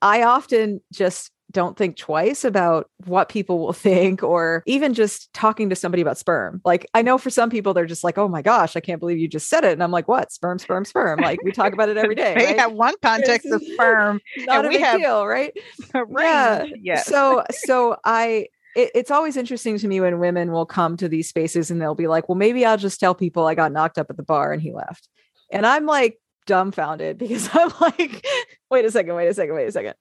I 0.00 0.22
often 0.22 0.80
just 0.92 1.30
don't 1.52 1.76
think 1.76 1.96
twice 1.96 2.44
about 2.44 2.90
what 3.04 3.28
people 3.28 3.58
will 3.58 3.72
think 3.72 4.22
or 4.22 4.62
even 4.66 4.94
just 4.94 5.32
talking 5.32 5.70
to 5.70 5.76
somebody 5.76 6.02
about 6.02 6.18
sperm. 6.18 6.60
Like 6.64 6.86
I 6.94 7.02
know 7.02 7.18
for 7.18 7.30
some 7.30 7.50
people 7.50 7.74
they're 7.74 7.86
just 7.86 8.04
like, 8.04 8.18
"Oh 8.18 8.28
my 8.28 8.42
gosh, 8.42 8.76
I 8.76 8.80
can't 8.80 9.00
believe 9.00 9.18
you 9.18 9.28
just 9.28 9.48
said 9.48 9.64
it." 9.64 9.72
And 9.72 9.82
I'm 9.82 9.90
like, 9.90 10.08
"What? 10.08 10.32
Sperm, 10.32 10.58
sperm, 10.58 10.84
sperm." 10.84 11.20
Like 11.20 11.42
we 11.42 11.52
talk 11.52 11.72
about 11.72 11.88
it 11.88 11.96
every 11.96 12.14
day. 12.14 12.34
we 12.36 12.44
right? 12.44 12.58
have 12.58 12.72
one 12.72 12.94
context 13.02 13.46
of 13.46 13.62
sperm. 13.62 14.20
Not 14.38 14.64
a 14.64 14.68
big 14.68 14.80
have... 14.80 14.98
deal, 14.98 15.26
right? 15.26 15.52
right. 15.94 16.68
Yeah. 16.68 16.74
Yes. 16.80 17.06
So 17.06 17.44
so 17.50 17.96
I 18.04 18.48
it, 18.74 18.90
it's 18.94 19.10
always 19.10 19.36
interesting 19.36 19.78
to 19.78 19.88
me 19.88 20.00
when 20.00 20.18
women 20.18 20.50
will 20.50 20.66
come 20.66 20.96
to 20.96 21.08
these 21.08 21.28
spaces 21.28 21.70
and 21.70 21.80
they'll 21.80 21.94
be 21.94 22.08
like, 22.08 22.28
"Well, 22.28 22.36
maybe 22.36 22.64
I'll 22.64 22.78
just 22.78 23.00
tell 23.00 23.14
people 23.14 23.46
I 23.46 23.54
got 23.54 23.72
knocked 23.72 23.98
up 23.98 24.08
at 24.10 24.16
the 24.16 24.22
bar 24.22 24.52
and 24.52 24.62
he 24.62 24.72
left." 24.72 25.08
And 25.50 25.66
I'm 25.66 25.84
like 25.84 26.18
dumbfounded 26.46 27.18
because 27.18 27.48
I'm 27.52 27.72
like, 27.80 28.26
wait 28.70 28.84
a 28.84 28.90
second, 28.90 29.14
wait 29.14 29.28
a 29.28 29.34
second, 29.34 29.54
wait 29.54 29.66
a 29.66 29.72
second. 29.72 29.94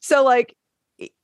So 0.00 0.24
like 0.24 0.54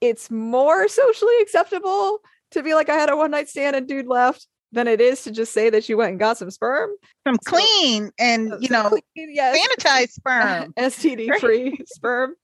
it's 0.00 0.30
more 0.30 0.88
socially 0.88 1.34
acceptable 1.40 2.20
to 2.52 2.62
be 2.62 2.75
like 2.75 2.88
I 2.88 2.96
had 2.96 3.10
a 3.10 3.16
one 3.16 3.30
night 3.30 3.49
stand 3.49 3.76
and 3.76 3.87
dude 3.87 4.06
left 4.06 4.46
than 4.72 4.87
it 4.87 5.00
is 5.00 5.22
to 5.25 5.30
just 5.30 5.52
say 5.52 5.70
that 5.70 5.88
you 5.88 5.96
went 5.96 6.10
and 6.10 6.20
got 6.20 6.38
some 6.38 6.50
sperm. 6.50 6.90
Some 7.26 7.38
so, 7.42 7.50
clean 7.50 8.10
and 8.18 8.52
uh, 8.52 8.58
you 8.60 8.68
know 8.68 8.88
clean, 8.88 9.34
yes. 9.34 9.58
sanitized 9.58 10.10
sperm. 10.10 10.72
STD 10.78 11.38
free 11.38 11.78
sperm. 11.87 12.34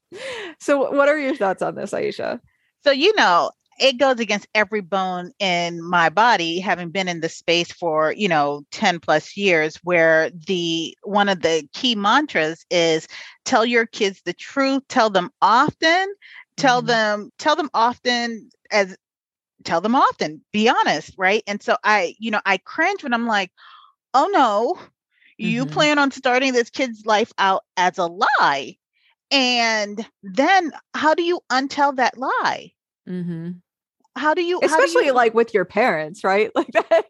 So 0.61 0.91
what 0.91 1.09
are 1.09 1.19
your 1.19 1.37
thoughts 1.37 1.63
on 1.63 1.75
this, 1.75 1.93
Aisha? 1.93 2.41
So 2.85 2.91
you 2.91 3.15
know, 3.17 3.51
it 3.79 3.99
goes 3.99 4.21
against 4.21 4.49
every 4.55 4.81
bone 4.81 5.33
in 5.39 5.83
my 5.83 6.09
body 6.09 6.59
having 6.59 6.91
been 6.91 7.09
in 7.09 7.21
the 7.21 7.29
space 7.29 7.71
for 7.71 8.13
you 8.13 8.29
know 8.29 8.63
10 8.73 9.01
plus 9.01 9.37
years 9.37 9.77
where 9.83 10.31
the 10.31 10.97
one 11.03 11.29
of 11.29 11.43
the 11.43 11.69
key 11.75 11.95
mantras 11.95 12.65
is 12.71 13.07
tell 13.45 13.65
your 13.65 13.87
kids 13.87 14.23
the 14.25 14.33
truth 14.33 14.83
tell 14.89 15.11
them 15.11 15.31
often 15.43 16.15
tell 16.57 16.81
mm-hmm. 16.81 16.89
them 16.89 17.33
tell 17.39 17.57
them 17.57 17.71
often 17.75 18.51
as 18.71 18.97
tell 19.65 19.81
them 19.81 19.95
often 19.95 20.43
be 20.53 20.69
honest 20.69 21.13
right 21.19 21.43
and 21.47 21.63
so 21.63 21.77
i 21.85 22.15
you 22.19 22.31
know 22.31 22.41
i 22.47 22.57
cringe 22.59 23.03
when 23.03 23.13
i'm 23.13 23.27
like 23.27 23.51
oh 24.15 24.29
no 24.33 24.75
mm-hmm. 24.75 24.85
you 25.39 25.67
plan 25.67 25.99
on 25.99 26.11
starting 26.11 26.53
this 26.53 26.71
kid's 26.71 27.05
life 27.05 27.33
out 27.39 27.65
as 27.77 27.99
a 27.99 28.07
lie 28.07 28.77
and 29.31 30.07
then 30.23 30.73
how 30.95 31.15
do 31.15 31.23
you 31.23 31.41
untell 31.51 31.97
that 31.97 32.17
lie 32.17 32.73
mm-hmm. 33.09 33.51
how 34.15 34.35
do 34.35 34.43
you 34.43 34.61
especially 34.63 35.03
do 35.03 35.07
you, 35.07 35.15
like 35.15 35.35
with 35.35 35.53
your 35.53 35.65
parents 35.65 36.23
right 36.23 36.51
like 36.55 36.71
that 36.73 37.05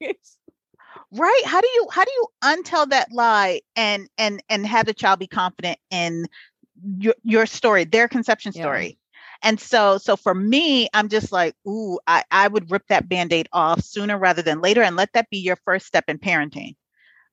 right 1.12 1.42
how 1.44 1.60
do 1.60 1.68
you 1.68 1.86
how 1.90 2.04
do 2.04 2.10
you 2.10 2.26
untell 2.42 2.88
that 2.88 3.12
lie 3.12 3.60
and 3.76 4.08
and 4.18 4.42
and 4.48 4.66
have 4.66 4.86
the 4.86 4.94
child 4.94 5.18
be 5.18 5.26
confident 5.26 5.78
in 5.90 6.26
your 6.98 7.14
your 7.22 7.46
story 7.46 7.84
their 7.84 8.08
conception 8.08 8.52
story 8.52 8.98
and 9.42 9.60
so, 9.60 9.98
so 9.98 10.16
for 10.16 10.34
me, 10.34 10.88
I'm 10.94 11.08
just 11.08 11.32
like, 11.32 11.54
ooh, 11.66 11.98
I, 12.06 12.24
I 12.30 12.48
would 12.48 12.70
rip 12.70 12.86
that 12.88 13.08
band-aid 13.08 13.48
off 13.52 13.82
sooner 13.82 14.18
rather 14.18 14.42
than 14.42 14.60
later 14.60 14.82
and 14.82 14.96
let 14.96 15.12
that 15.14 15.30
be 15.30 15.38
your 15.38 15.56
first 15.64 15.86
step 15.86 16.04
in 16.08 16.18
parenting. 16.18 16.76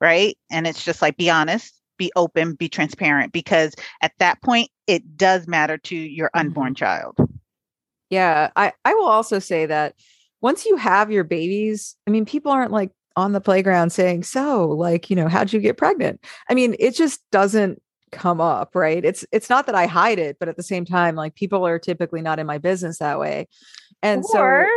Right. 0.01 0.37
And 0.51 0.67
it's 0.67 0.83
just 0.83 1.01
like 1.01 1.17
be 1.17 1.29
honest, 1.29 1.73
be 1.97 2.11
open, 2.15 2.55
be 2.55 2.67
transparent, 2.67 3.31
because 3.31 3.73
at 4.01 4.11
that 4.19 4.41
point 4.41 4.69
it 4.87 5.17
does 5.17 5.47
matter 5.47 5.77
to 5.77 5.95
your 5.95 6.27
mm-hmm. 6.29 6.47
unborn 6.47 6.75
child. 6.75 7.17
Yeah. 8.09 8.49
I, 8.55 8.73
I 8.85 8.93
will 8.95 9.05
also 9.07 9.39
say 9.39 9.65
that 9.65 9.95
once 10.41 10.65
you 10.65 10.75
have 10.75 11.11
your 11.11 11.23
babies, 11.23 11.95
I 12.05 12.11
mean, 12.11 12.25
people 12.25 12.51
aren't 12.51 12.71
like 12.71 12.91
on 13.15 13.31
the 13.31 13.41
playground 13.41 13.91
saying, 13.91 14.23
So, 14.23 14.67
like, 14.67 15.09
you 15.09 15.15
know, 15.15 15.27
how'd 15.27 15.53
you 15.53 15.59
get 15.59 15.77
pregnant? 15.77 16.23
I 16.49 16.53
mean, 16.53 16.75
it 16.79 16.95
just 16.95 17.21
doesn't 17.31 17.81
come 18.13 18.41
up 18.41 18.75
right? 18.75 19.03
It's 19.03 19.25
it's 19.31 19.49
not 19.49 19.65
that 19.65 19.75
i 19.75 19.85
hide 19.85 20.19
it 20.19 20.37
but 20.39 20.49
at 20.49 20.57
the 20.57 20.63
same 20.63 20.85
time 20.85 21.15
like 21.15 21.35
people 21.35 21.65
are 21.65 21.79
typically 21.79 22.21
not 22.21 22.39
in 22.39 22.47
my 22.47 22.57
business 22.57 22.99
that 22.99 23.19
way. 23.19 23.47
And 24.01 24.23
or, 24.33 24.67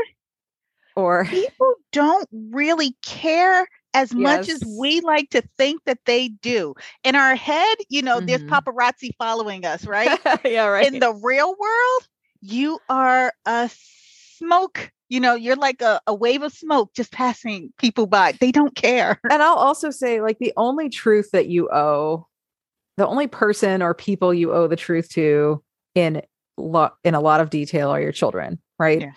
so 0.96 1.03
or 1.03 1.25
people 1.27 1.75
don't 1.92 2.29
really 2.33 2.96
care 3.03 3.68
as 3.94 4.12
yes. 4.12 4.20
much 4.20 4.49
as 4.49 4.62
we 4.79 5.01
like 5.01 5.31
to 5.31 5.42
think 5.57 5.83
that 5.85 5.99
they 6.07 6.29
do. 6.29 6.75
In 7.05 7.14
our 7.14 7.37
head 7.37 7.77
you 7.88 8.03
know 8.03 8.16
mm-hmm. 8.18 8.27
there's 8.27 8.42
paparazzi 8.42 9.11
following 9.18 9.64
us 9.64 9.87
right? 9.87 10.18
Yeah 10.44 10.66
right. 10.66 10.87
in 10.87 10.99
the 10.99 11.12
real 11.22 11.55
world 11.59 12.09
you 12.40 12.79
are 12.88 13.33
a 13.46 13.70
smoke 14.37 14.90
you 15.09 15.20
know 15.20 15.35
you're 15.35 15.57
like 15.57 15.83
a, 15.83 16.01
a 16.07 16.14
wave 16.14 16.42
of 16.42 16.53
smoke 16.53 16.92
just 16.94 17.12
passing 17.12 17.72
people 17.79 18.07
by. 18.07 18.33
They 18.33 18.53
don't 18.53 18.75
care. 18.75 19.20
And 19.31 19.42
i'll 19.42 19.57
also 19.57 19.90
say 19.90 20.20
like 20.20 20.38
the 20.38 20.53
only 20.57 20.88
truth 20.88 21.31
that 21.33 21.49
you 21.49 21.70
owe 21.70 22.27
the 22.97 23.07
only 23.07 23.27
person 23.27 23.83
or 23.83 23.95
people 23.95 24.33
you 24.33 24.53
owe 24.53 24.67
the 24.67 24.77
truth 24.77 25.09
to 25.11 25.63
in 25.95 26.23
lo- 26.57 26.91
in 27.05 27.15
a 27.15 27.21
lot 27.21 27.41
of 27.41 27.51
detail 27.51 27.91
are 27.91 28.01
your 28.01 28.13
children 28.13 28.59
right? 28.79 29.01
Yeah. 29.01 29.13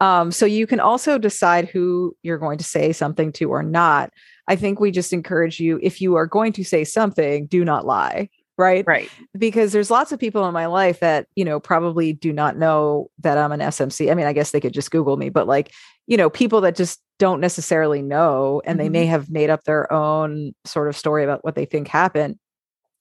um, 0.00 0.30
so 0.30 0.46
you 0.46 0.68
can 0.68 0.78
also 0.78 1.18
decide 1.18 1.68
who 1.68 2.16
you're 2.22 2.38
going 2.38 2.58
to 2.58 2.64
say 2.64 2.92
something 2.92 3.32
to 3.32 3.50
or 3.50 3.60
not. 3.60 4.12
I 4.46 4.54
think 4.54 4.78
we 4.78 4.92
just 4.92 5.12
encourage 5.12 5.58
you 5.58 5.80
if 5.82 6.00
you 6.00 6.14
are 6.14 6.26
going 6.26 6.52
to 6.52 6.64
say 6.64 6.84
something 6.84 7.46
do 7.46 7.64
not 7.64 7.84
lie 7.84 8.28
right? 8.60 8.84
Right. 8.86 9.10
Because 9.38 9.72
there's 9.72 9.90
lots 9.90 10.12
of 10.12 10.20
people 10.20 10.46
in 10.46 10.52
my 10.52 10.66
life 10.66 11.00
that 11.00 11.26
you 11.34 11.44
know 11.46 11.58
probably 11.58 12.12
do 12.12 12.30
not 12.30 12.58
know 12.58 13.10
that 13.20 13.38
i'm 13.38 13.52
an 13.52 13.60
smc 13.60 14.10
i 14.10 14.14
mean 14.14 14.26
i 14.26 14.34
guess 14.34 14.50
they 14.50 14.60
could 14.60 14.74
just 14.74 14.90
google 14.90 15.16
me 15.16 15.30
but 15.30 15.46
like 15.46 15.72
you 16.06 16.16
know 16.16 16.28
people 16.28 16.60
that 16.60 16.76
just 16.76 17.00
don't 17.18 17.40
necessarily 17.40 18.02
know 18.02 18.60
and 18.66 18.78
mm-hmm. 18.78 18.84
they 18.84 18.88
may 18.90 19.06
have 19.06 19.30
made 19.30 19.48
up 19.48 19.64
their 19.64 19.90
own 19.90 20.52
sort 20.66 20.88
of 20.88 20.96
story 20.96 21.24
about 21.24 21.42
what 21.42 21.54
they 21.54 21.64
think 21.64 21.88
happened 21.88 22.38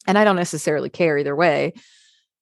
and 0.09 0.17
I 0.17 0.23
don't 0.23 0.35
necessarily 0.35 0.89
care 0.89 1.17
either 1.17 1.35
way. 1.35 1.73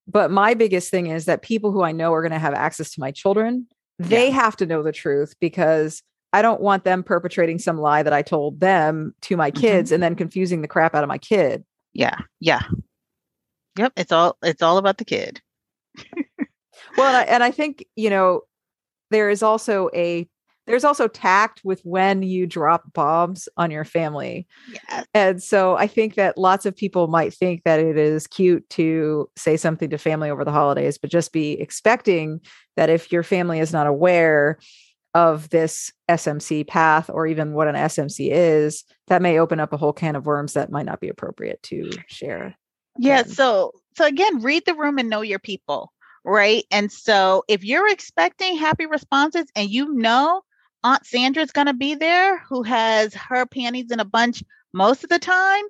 But 0.08 0.32
my 0.32 0.53
biggest 0.53 0.89
thing 0.89 1.08
is 1.08 1.25
that 1.25 1.41
people 1.41 1.71
who 1.71 1.84
I 1.84 1.91
know 1.91 2.13
are 2.13 2.21
going 2.21 2.32
to 2.32 2.39
have 2.39 2.53
access 2.53 2.91
to 2.91 3.01
my 3.01 3.12
children, 3.12 3.67
they 3.99 4.27
yeah. 4.30 4.36
have 4.36 4.56
to 4.58 4.65
know 4.65 4.82
the 4.82 4.93
truth 4.93 5.36
because 5.41 6.01
I 6.32 6.41
don't 6.41 6.62
want 6.62 6.86
them 6.86 7.03
perpetrating 7.03 7.60
some 7.60 7.77
lie 7.77 8.03
that 8.03 8.13
I 8.13 8.21
told 8.21 8.62
them 8.62 9.13
to 9.23 9.36
my 9.36 9.51
kids 9.51 9.89
mm-hmm. 9.89 9.95
and 9.95 10.03
then 10.03 10.15
confusing 10.15 10.62
the 10.62 10.67
crap 10.67 10.95
out 10.95 11.03
of 11.03 11.10
my 11.10 11.17
kid. 11.17 11.65
Yeah. 11.93 12.19
Yeah. 12.39 12.62
Yep, 13.77 13.93
it's 13.95 14.12
all 14.12 14.38
it's 14.41 14.62
all 14.62 14.77
about 14.77 14.97
the 14.97 15.06
kid. 15.06 15.41
well, 16.97 17.08
and 17.08 17.17
I, 17.17 17.23
and 17.23 17.43
I 17.43 17.51
think, 17.51 17.86
you 17.95 18.10
know, 18.10 18.41
there 19.12 19.30
is 19.30 19.43
also 19.43 19.89
a 19.93 20.27
there's 20.67 20.84
also 20.84 21.08
tact 21.08 21.62
with 21.63 21.82
when 21.84 22.21
you 22.21 22.45
drop 22.45 22.93
bombs 22.93 23.47
on 23.58 23.71
your 23.71 23.86
family. 23.86 24.45
And 25.13 25.41
so 25.41 25.77
I 25.77 25.88
think 25.88 26.15
that 26.15 26.38
lots 26.38 26.65
of 26.65 26.75
people 26.75 27.08
might 27.08 27.34
think 27.34 27.63
that 27.63 27.80
it 27.80 27.97
is 27.97 28.27
cute 28.27 28.69
to 28.71 29.30
say 29.38 29.56
something 29.56 29.89
to 29.89 29.97
family 29.97 30.30
over 30.30 30.43
the 30.43 30.51
holidays, 30.51 30.97
but 30.97 31.10
just 31.10 31.32
be 31.32 31.53
expecting 31.53 32.41
that 32.75 32.89
if 32.89 33.12
your 33.12 33.23
family 33.23 33.60
is 33.60 33.71
not 33.71 33.88
aware 33.88 34.60
of 35.13 35.49
this 35.49 35.91
SMC 36.10 36.67
path 36.67 37.10
or 37.12 37.25
even 37.25 37.53
what 37.53 37.69
an 37.69 37.75
SMC 37.75 38.30
is, 38.30 38.84
that 39.08 39.21
may 39.21 39.39
open 39.39 39.60
up 39.60 39.71
a 39.71 39.77
whole 39.77 39.93
can 39.93 40.17
of 40.17 40.25
worms 40.25 40.53
that 40.53 40.69
might 40.69 40.86
not 40.86 40.99
be 40.99 41.08
appropriate 41.08 41.63
to 41.63 41.89
share. 42.08 42.56
Yeah. 42.99 43.23
So 43.23 43.71
so 43.95 44.06
again, 44.06 44.41
read 44.41 44.65
the 44.65 44.75
room 44.75 44.99
and 44.99 45.10
know 45.10 45.21
your 45.21 45.39
people, 45.39 45.93
right? 46.25 46.65
And 46.71 46.91
so 46.91 47.43
if 47.47 47.63
you're 47.63 47.89
expecting 47.89 48.58
happy 48.58 48.86
responses 48.86 49.45
and 49.56 49.69
you 49.69 49.93
know 49.93 50.41
Aunt 50.83 51.05
Sandra's 51.05 51.51
going 51.51 51.67
to 51.67 51.73
be 51.73 51.95
there 51.95 52.39
who 52.39 52.63
has 52.63 53.13
her 53.13 53.45
panties 53.45 53.91
in 53.91 53.99
a 53.99 54.05
bunch 54.05 54.43
most 54.73 55.03
of 55.03 55.09
the 55.09 55.19
time, 55.19 55.63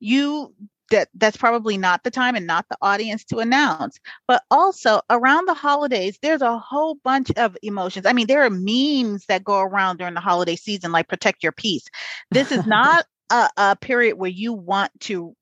you 0.00 0.54
that 0.90 1.08
that's 1.14 1.36
probably 1.36 1.78
not 1.78 2.02
the 2.02 2.10
time 2.10 2.34
and 2.34 2.46
not 2.46 2.66
the 2.68 2.76
audience 2.82 3.24
to 3.24 3.38
announce. 3.38 3.98
But 4.26 4.42
also 4.50 5.00
around 5.08 5.46
the 5.46 5.54
holidays, 5.54 6.18
there's 6.20 6.42
a 6.42 6.58
whole 6.58 6.96
bunch 7.04 7.30
of 7.36 7.56
emotions. 7.62 8.06
I 8.06 8.12
mean, 8.12 8.26
there 8.26 8.44
are 8.44 8.50
memes 8.50 9.26
that 9.26 9.44
go 9.44 9.60
around 9.60 9.98
during 9.98 10.14
the 10.14 10.20
holiday 10.20 10.56
season, 10.56 10.92
like 10.92 11.08
protect 11.08 11.42
your 11.42 11.52
peace. 11.52 11.84
This 12.30 12.52
is 12.52 12.66
not 12.66 13.06
a, 13.30 13.48
a 13.56 13.76
period 13.76 14.16
where 14.16 14.30
you 14.30 14.52
want 14.52 14.90
to 15.00 15.34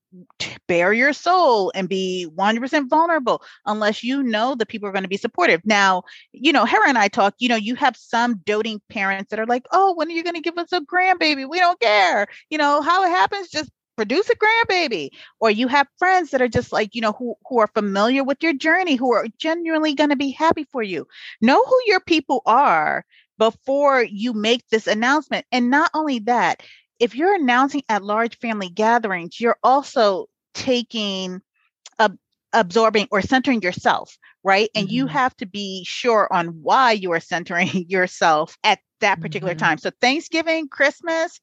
bare 0.67 0.93
your 0.93 1.13
soul 1.13 1.71
and 1.75 1.89
be 1.89 2.27
100% 2.35 2.89
vulnerable 2.89 3.41
unless 3.65 4.03
you 4.03 4.23
know 4.23 4.55
the 4.55 4.65
people 4.65 4.87
are 4.87 4.91
going 4.91 5.03
to 5.03 5.09
be 5.09 5.17
supportive. 5.17 5.61
Now, 5.65 6.03
you 6.31 6.51
know, 6.51 6.65
Hera 6.65 6.87
and 6.87 6.97
I 6.97 7.07
talk, 7.07 7.35
you 7.39 7.49
know, 7.49 7.55
you 7.55 7.75
have 7.75 7.95
some 7.97 8.37
doting 8.45 8.81
parents 8.89 9.29
that 9.29 9.39
are 9.39 9.45
like, 9.45 9.65
oh, 9.71 9.93
when 9.95 10.07
are 10.09 10.13
you 10.13 10.23
going 10.23 10.35
to 10.35 10.41
give 10.41 10.57
us 10.57 10.71
a 10.71 10.81
grandbaby? 10.81 11.49
We 11.49 11.59
don't 11.59 11.79
care. 11.79 12.27
You 12.49 12.57
know, 12.57 12.81
how 12.81 13.03
it 13.03 13.09
happens, 13.09 13.49
just 13.49 13.71
produce 13.97 14.29
a 14.29 14.35
grandbaby 14.35 15.09
or 15.41 15.51
you 15.51 15.67
have 15.67 15.85
friends 15.97 16.31
that 16.31 16.41
are 16.41 16.47
just 16.47 16.71
like 16.71 16.95
you 16.95 17.01
know 17.01 17.11
who 17.11 17.35
who 17.49 17.59
are 17.59 17.67
familiar 17.67 18.23
with 18.23 18.41
your 18.41 18.53
journey 18.53 18.95
who 18.95 19.11
are 19.11 19.27
genuinely 19.37 19.93
going 19.93 20.09
to 20.09 20.15
be 20.15 20.31
happy 20.31 20.65
for 20.71 20.81
you 20.81 21.05
know 21.41 21.61
who 21.65 21.81
your 21.85 21.99
people 21.99 22.41
are 22.45 23.03
before 23.37 24.01
you 24.01 24.31
make 24.31 24.65
this 24.69 24.87
announcement 24.87 25.45
and 25.51 25.69
not 25.69 25.91
only 25.93 26.19
that 26.19 26.63
if 26.99 27.15
you're 27.15 27.35
announcing 27.35 27.83
at 27.89 28.03
large 28.03 28.37
family 28.37 28.69
gatherings 28.69 29.39
you're 29.39 29.57
also 29.63 30.25
taking 30.53 31.41
a 31.99 32.11
absorbing 32.53 33.07
or 33.11 33.21
centering 33.21 33.61
yourself 33.61 34.17
right 34.43 34.69
and 34.73 34.87
mm-hmm. 34.87 34.95
you 34.95 35.07
have 35.07 35.35
to 35.37 35.45
be 35.45 35.83
sure 35.85 36.27
on 36.31 36.47
why 36.63 36.91
you 36.91 37.11
are 37.11 37.19
centering 37.19 37.69
yourself 37.87 38.57
at 38.63 38.79
that 39.01 39.21
particular 39.21 39.53
mm-hmm. 39.53 39.65
time 39.65 39.77
so 39.77 39.91
thanksgiving 40.01 40.67
christmas 40.67 41.39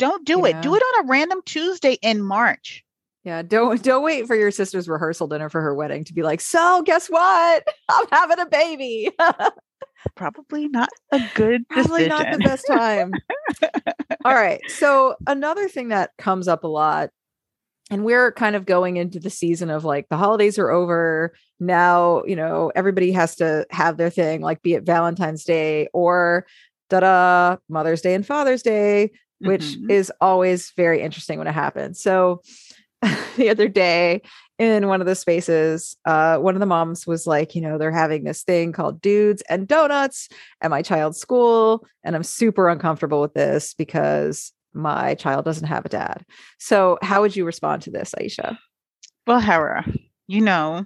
don't 0.00 0.24
do 0.24 0.40
yeah. 0.40 0.58
it. 0.58 0.62
Do 0.62 0.74
it 0.74 0.82
on 0.82 1.04
a 1.04 1.08
random 1.08 1.42
Tuesday 1.44 1.98
in 2.00 2.22
March. 2.22 2.82
Yeah, 3.22 3.42
don't 3.42 3.82
don't 3.82 4.02
wait 4.02 4.26
for 4.26 4.34
your 4.34 4.50
sister's 4.50 4.88
rehearsal 4.88 5.28
dinner 5.28 5.50
for 5.50 5.60
her 5.60 5.74
wedding 5.74 6.04
to 6.04 6.14
be 6.14 6.22
like, 6.22 6.40
"So, 6.40 6.82
guess 6.82 7.08
what? 7.08 7.68
I'm 7.88 8.06
having 8.10 8.40
a 8.40 8.46
baby." 8.46 9.10
Probably 10.14 10.68
not 10.68 10.88
a 11.12 11.20
good 11.34 11.68
Probably 11.68 12.08
not 12.08 12.30
the 12.32 12.38
best 12.38 12.66
time. 12.66 13.12
All 14.24 14.34
right. 14.34 14.60
So, 14.68 15.16
another 15.26 15.68
thing 15.68 15.88
that 15.88 16.10
comes 16.18 16.48
up 16.48 16.64
a 16.64 16.68
lot 16.68 17.10
and 17.90 18.04
we're 18.04 18.32
kind 18.32 18.56
of 18.56 18.66
going 18.66 18.96
into 18.96 19.18
the 19.18 19.30
season 19.30 19.68
of 19.68 19.84
like 19.84 20.08
the 20.08 20.16
holidays 20.16 20.58
are 20.58 20.70
over 20.70 21.32
now 21.58 22.22
you 22.24 22.36
know 22.36 22.70
everybody 22.76 23.10
has 23.10 23.34
to 23.34 23.66
have 23.70 23.96
their 23.96 24.10
thing 24.10 24.40
like 24.40 24.62
be 24.62 24.74
it 24.74 24.84
valentine's 24.84 25.42
day 25.42 25.88
or 25.92 26.46
da-da 26.88 27.56
mother's 27.68 28.00
day 28.00 28.14
and 28.14 28.24
father's 28.24 28.62
day 28.62 29.10
which 29.40 29.62
mm-hmm. 29.62 29.90
is 29.90 30.12
always 30.20 30.72
very 30.76 31.00
interesting 31.00 31.38
when 31.38 31.48
it 31.48 31.54
happens. 31.54 32.00
So 32.00 32.42
the 33.36 33.48
other 33.48 33.68
day 33.68 34.22
in 34.60 34.88
one 34.88 35.00
of 35.00 35.06
the 35.06 35.14
spaces, 35.14 35.96
uh, 36.04 36.36
one 36.36 36.54
of 36.54 36.60
the 36.60 36.66
moms 36.66 37.06
was 37.06 37.26
like, 37.26 37.54
you 37.54 37.62
know, 37.62 37.78
they're 37.78 37.90
having 37.90 38.24
this 38.24 38.42
thing 38.42 38.72
called 38.72 39.00
dudes 39.00 39.42
and 39.48 39.66
donuts 39.66 40.28
at 40.60 40.70
my 40.70 40.82
child's 40.82 41.18
school. 41.18 41.86
And 42.04 42.14
I'm 42.14 42.22
super 42.22 42.68
uncomfortable 42.68 43.22
with 43.22 43.32
this 43.32 43.72
because 43.72 44.52
my 44.74 45.14
child 45.14 45.46
doesn't 45.46 45.66
have 45.66 45.86
a 45.86 45.88
dad. 45.88 46.26
So, 46.58 46.98
how 47.00 47.22
would 47.22 47.34
you 47.34 47.46
respond 47.46 47.80
to 47.82 47.90
this, 47.90 48.14
Aisha? 48.20 48.58
Well, 49.26 49.40
Hera, 49.40 49.90
you 50.26 50.42
know, 50.42 50.84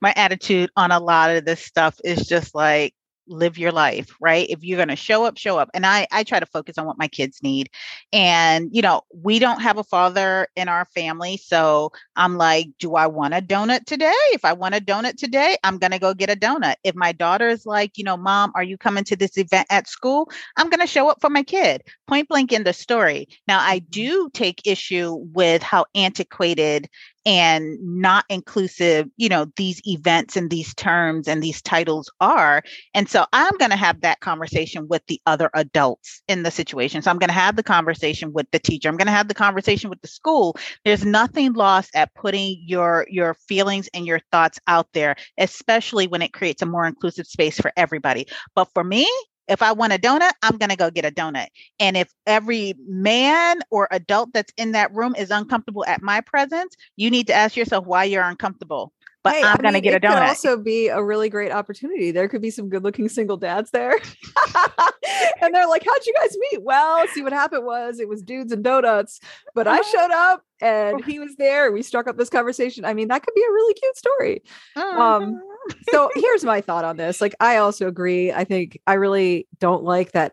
my 0.00 0.12
attitude 0.16 0.70
on 0.76 0.90
a 0.90 0.98
lot 0.98 1.30
of 1.30 1.44
this 1.44 1.64
stuff 1.64 1.96
is 2.04 2.26
just 2.26 2.52
like, 2.52 2.94
live 3.26 3.58
your 3.58 3.72
life 3.72 4.14
right? 4.20 4.48
If 4.48 4.62
you're 4.62 4.76
going 4.76 4.88
to 4.88 4.96
show 4.96 5.24
up 5.24 5.38
show 5.38 5.58
up 5.58 5.70
and 5.74 5.86
i 5.86 6.06
i 6.12 6.24
try 6.24 6.40
to 6.40 6.46
focus 6.46 6.78
on 6.78 6.86
what 6.86 6.98
my 6.98 7.08
kids 7.08 7.42
need 7.42 7.70
and 8.12 8.68
you 8.72 8.82
know 8.82 9.02
we 9.14 9.38
don't 9.38 9.60
have 9.60 9.78
a 9.78 9.84
father 9.84 10.48
in 10.56 10.68
our 10.68 10.84
family 10.86 11.36
so 11.36 11.92
i'm 12.16 12.36
like 12.36 12.68
do 12.78 12.94
i 12.94 13.06
want 13.06 13.34
a 13.34 13.40
donut 13.40 13.84
today? 13.84 14.12
If 14.32 14.44
i 14.44 14.52
want 14.52 14.74
a 14.74 14.80
donut 14.80 15.16
today 15.16 15.56
i'm 15.64 15.78
going 15.78 15.92
to 15.92 15.98
go 15.98 16.14
get 16.14 16.30
a 16.30 16.36
donut. 16.36 16.76
If 16.84 16.94
my 16.94 17.12
daughter 17.12 17.48
is 17.48 17.66
like 17.66 17.98
you 17.98 18.04
know 18.04 18.16
mom 18.16 18.52
are 18.54 18.62
you 18.62 18.76
coming 18.76 19.04
to 19.04 19.16
this 19.16 19.36
event 19.38 19.66
at 19.70 19.88
school? 19.88 20.30
I'm 20.56 20.68
going 20.68 20.80
to 20.80 20.86
show 20.86 21.08
up 21.08 21.20
for 21.20 21.30
my 21.30 21.42
kid. 21.42 21.82
Point 22.06 22.28
blank 22.28 22.52
in 22.52 22.64
the 22.64 22.72
story. 22.72 23.28
Now 23.48 23.60
i 23.60 23.78
mm-hmm. 23.78 23.90
do 23.90 24.30
take 24.32 24.66
issue 24.66 25.14
with 25.32 25.62
how 25.62 25.86
antiquated 25.94 26.88
and 27.24 27.78
not 27.80 28.24
inclusive, 28.28 29.08
you 29.16 29.28
know, 29.28 29.46
these 29.56 29.80
events 29.86 30.36
and 30.36 30.50
these 30.50 30.74
terms 30.74 31.28
and 31.28 31.42
these 31.42 31.62
titles 31.62 32.10
are. 32.20 32.62
And 32.94 33.08
so 33.08 33.26
I'm 33.32 33.56
going 33.58 33.70
to 33.70 33.76
have 33.76 34.00
that 34.00 34.20
conversation 34.20 34.88
with 34.88 35.02
the 35.06 35.20
other 35.26 35.50
adults 35.54 36.22
in 36.28 36.42
the 36.42 36.50
situation. 36.50 37.02
So 37.02 37.10
I'm 37.10 37.18
going 37.18 37.28
to 37.28 37.34
have 37.34 37.56
the 37.56 37.62
conversation 37.62 38.32
with 38.32 38.50
the 38.50 38.58
teacher. 38.58 38.88
I'm 38.88 38.96
going 38.96 39.06
to 39.06 39.12
have 39.12 39.28
the 39.28 39.34
conversation 39.34 39.90
with 39.90 40.00
the 40.00 40.08
school. 40.08 40.56
There's 40.84 41.04
nothing 41.04 41.52
lost 41.52 41.90
at 41.94 42.14
putting 42.14 42.62
your 42.66 43.06
your 43.08 43.34
feelings 43.34 43.88
and 43.94 44.06
your 44.06 44.20
thoughts 44.30 44.58
out 44.66 44.88
there, 44.92 45.16
especially 45.38 46.06
when 46.06 46.22
it 46.22 46.32
creates 46.32 46.62
a 46.62 46.66
more 46.66 46.86
inclusive 46.86 47.26
space 47.26 47.60
for 47.60 47.72
everybody. 47.76 48.26
But 48.54 48.68
for 48.74 48.84
me, 48.84 49.06
if 49.48 49.62
I 49.62 49.72
want 49.72 49.92
a 49.92 49.98
donut, 49.98 50.32
I'm 50.42 50.56
going 50.58 50.70
to 50.70 50.76
go 50.76 50.90
get 50.90 51.04
a 51.04 51.10
donut. 51.10 51.48
And 51.78 51.96
if 51.96 52.12
every 52.26 52.74
man 52.86 53.60
or 53.70 53.88
adult 53.90 54.30
that's 54.32 54.52
in 54.56 54.72
that 54.72 54.92
room 54.94 55.14
is 55.16 55.30
uncomfortable 55.30 55.84
at 55.86 56.02
my 56.02 56.20
presence, 56.20 56.76
you 56.96 57.10
need 57.10 57.26
to 57.28 57.34
ask 57.34 57.56
yourself 57.56 57.86
why 57.86 58.04
you're 58.04 58.22
uncomfortable. 58.22 58.92
But 59.24 59.34
hey, 59.34 59.42
I'm 59.44 59.58
going 59.58 59.74
to 59.74 59.80
get 59.80 59.94
a 59.94 60.00
donut. 60.00 60.14
Could 60.14 60.22
also 60.22 60.56
be 60.56 60.88
a 60.88 61.02
really 61.02 61.28
great 61.28 61.52
opportunity. 61.52 62.10
There 62.10 62.28
could 62.28 62.42
be 62.42 62.50
some 62.50 62.68
good 62.68 62.82
looking 62.82 63.08
single 63.08 63.36
dads 63.36 63.70
there. 63.70 63.92
and 65.40 65.54
they're 65.54 65.68
like, 65.68 65.84
How'd 65.84 66.04
you 66.06 66.14
guys 66.18 66.36
meet? 66.50 66.62
Well, 66.62 67.06
see 67.08 67.22
what 67.22 67.32
happened 67.32 67.64
was 67.64 68.00
it 68.00 68.08
was 68.08 68.22
dudes 68.22 68.52
and 68.52 68.64
donuts, 68.64 69.20
but 69.54 69.68
I 69.68 69.80
showed 69.82 70.10
up 70.10 70.44
and 70.60 71.04
he 71.04 71.20
was 71.20 71.36
there. 71.36 71.70
We 71.70 71.82
struck 71.82 72.08
up 72.08 72.16
this 72.16 72.30
conversation. 72.30 72.84
I 72.84 72.94
mean, 72.94 73.08
that 73.08 73.22
could 73.22 73.34
be 73.34 73.42
a 73.42 73.52
really 73.52 73.74
cute 73.74 73.96
story. 73.96 74.42
Um, 74.76 75.40
so 75.90 76.10
here's 76.14 76.44
my 76.44 76.60
thought 76.60 76.84
on 76.84 76.96
this. 76.96 77.20
Like, 77.20 77.34
I 77.40 77.56
also 77.56 77.86
agree. 77.86 78.32
I 78.32 78.44
think 78.44 78.78
I 78.86 78.94
really 78.94 79.46
don't 79.60 79.84
like 79.84 80.12
that 80.12 80.32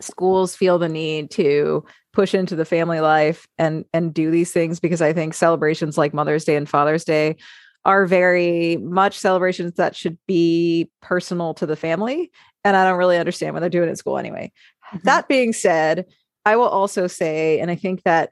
schools 0.00 0.56
feel 0.56 0.78
the 0.78 0.88
need 0.88 1.30
to 1.30 1.84
push 2.12 2.34
into 2.34 2.56
the 2.56 2.64
family 2.64 2.98
life 2.98 3.46
and 3.58 3.84
and 3.92 4.12
do 4.12 4.30
these 4.30 4.52
things 4.52 4.80
because 4.80 5.00
I 5.00 5.12
think 5.12 5.34
celebrations 5.34 5.96
like 5.96 6.12
Mother's 6.12 6.44
Day 6.44 6.56
and 6.56 6.68
Father's 6.68 7.04
Day 7.04 7.36
are 7.84 8.04
very 8.04 8.78
much 8.78 9.16
celebrations 9.16 9.74
that 9.74 9.94
should 9.94 10.18
be 10.26 10.90
personal 11.00 11.54
to 11.54 11.66
the 11.66 11.76
family. 11.76 12.32
And 12.64 12.76
I 12.76 12.84
don't 12.84 12.98
really 12.98 13.16
understand 13.16 13.54
what 13.54 13.60
they're 13.60 13.70
doing 13.70 13.88
at 13.88 13.96
school 13.96 14.18
anyway. 14.18 14.50
Mm-hmm. 14.88 14.98
That 15.04 15.28
being 15.28 15.52
said, 15.52 16.04
I 16.44 16.56
will 16.56 16.68
also 16.68 17.06
say, 17.06 17.60
and 17.60 17.70
I 17.70 17.76
think 17.76 18.02
that 18.02 18.30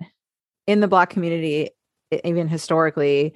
in 0.66 0.80
the 0.80 0.88
Black 0.88 1.08
community, 1.08 1.70
even 2.24 2.48
historically, 2.48 3.32